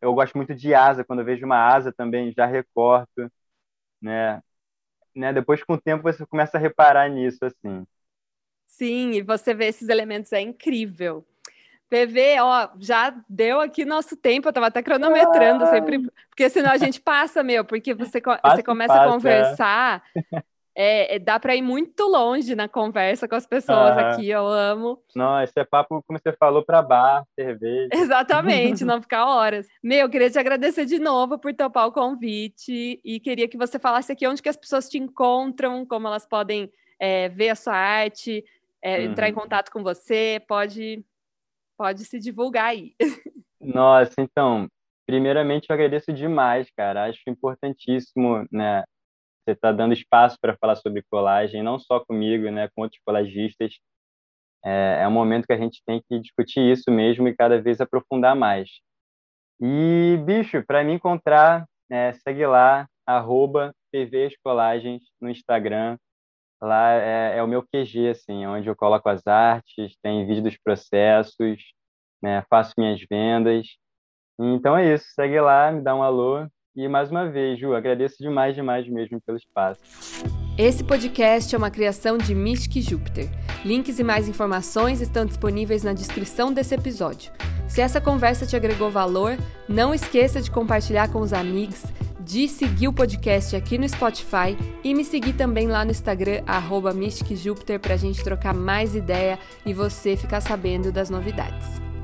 [0.00, 3.30] Eu gosto muito de asa, quando eu vejo uma asa também já recorto,
[4.02, 4.42] né?
[5.14, 5.32] né?
[5.32, 7.86] Depois com o tempo você começa a reparar nisso assim.
[8.66, 11.24] Sim, e você vê esses elementos é incrível.
[11.88, 15.70] PV, ó, já deu aqui nosso tempo, eu tava até cronometrando Ai.
[15.70, 19.08] sempre, porque senão a gente passa, meu, porque você, você começa a é.
[19.08, 20.02] conversar,
[20.78, 25.02] é, é, dá para ir muito longe na conversa com as pessoas aqui, eu amo.
[25.14, 27.88] Não, esse é papo, como você falou, para bar, cerveja.
[27.94, 29.66] Exatamente, não ficar horas.
[29.82, 34.12] Meu, queria te agradecer de novo por topar o convite e queria que você falasse
[34.12, 36.70] aqui onde que as pessoas te encontram, como elas podem
[37.00, 38.44] é, ver a sua arte,
[38.84, 38.90] uhum.
[39.02, 41.02] entrar em contato com você, pode,
[41.76, 42.94] pode se divulgar aí.
[43.60, 44.68] Nossa, então,
[45.06, 47.04] primeiramente eu agradeço demais, cara.
[47.04, 48.84] Acho importantíssimo, né,
[49.44, 53.78] você está dando espaço para falar sobre colagem, não só comigo, né, com outros colagistas.
[54.64, 57.80] É, é um momento que a gente tem que discutir isso mesmo e cada vez
[57.80, 58.68] aprofundar mais.
[59.60, 63.72] E, bicho, para me encontrar, é, segue lá, arroba
[64.42, 65.96] Colagens no Instagram.
[66.60, 70.56] Lá é, é, o meu QG, assim, onde eu coloco as artes, tem vídeo dos
[70.56, 71.58] processos,
[72.22, 73.66] né, faço minhas vendas.
[74.38, 76.46] Então é isso, segue lá, me dá um alô
[76.76, 79.80] e mais uma vez, Ju, agradeço demais, demais mesmo pelo espaço.
[80.58, 83.30] Esse podcast é uma criação de Mystic Júpiter.
[83.64, 87.32] Links e mais informações estão disponíveis na descrição desse episódio.
[87.66, 91.82] Se essa conversa te agregou valor, não esqueça de compartilhar com os amigos
[92.26, 96.42] de seguir o podcast aqui no Spotify e me seguir também lá no Instagram,
[96.92, 101.95] MysticJupiter, pra gente trocar mais ideia e você ficar sabendo das novidades.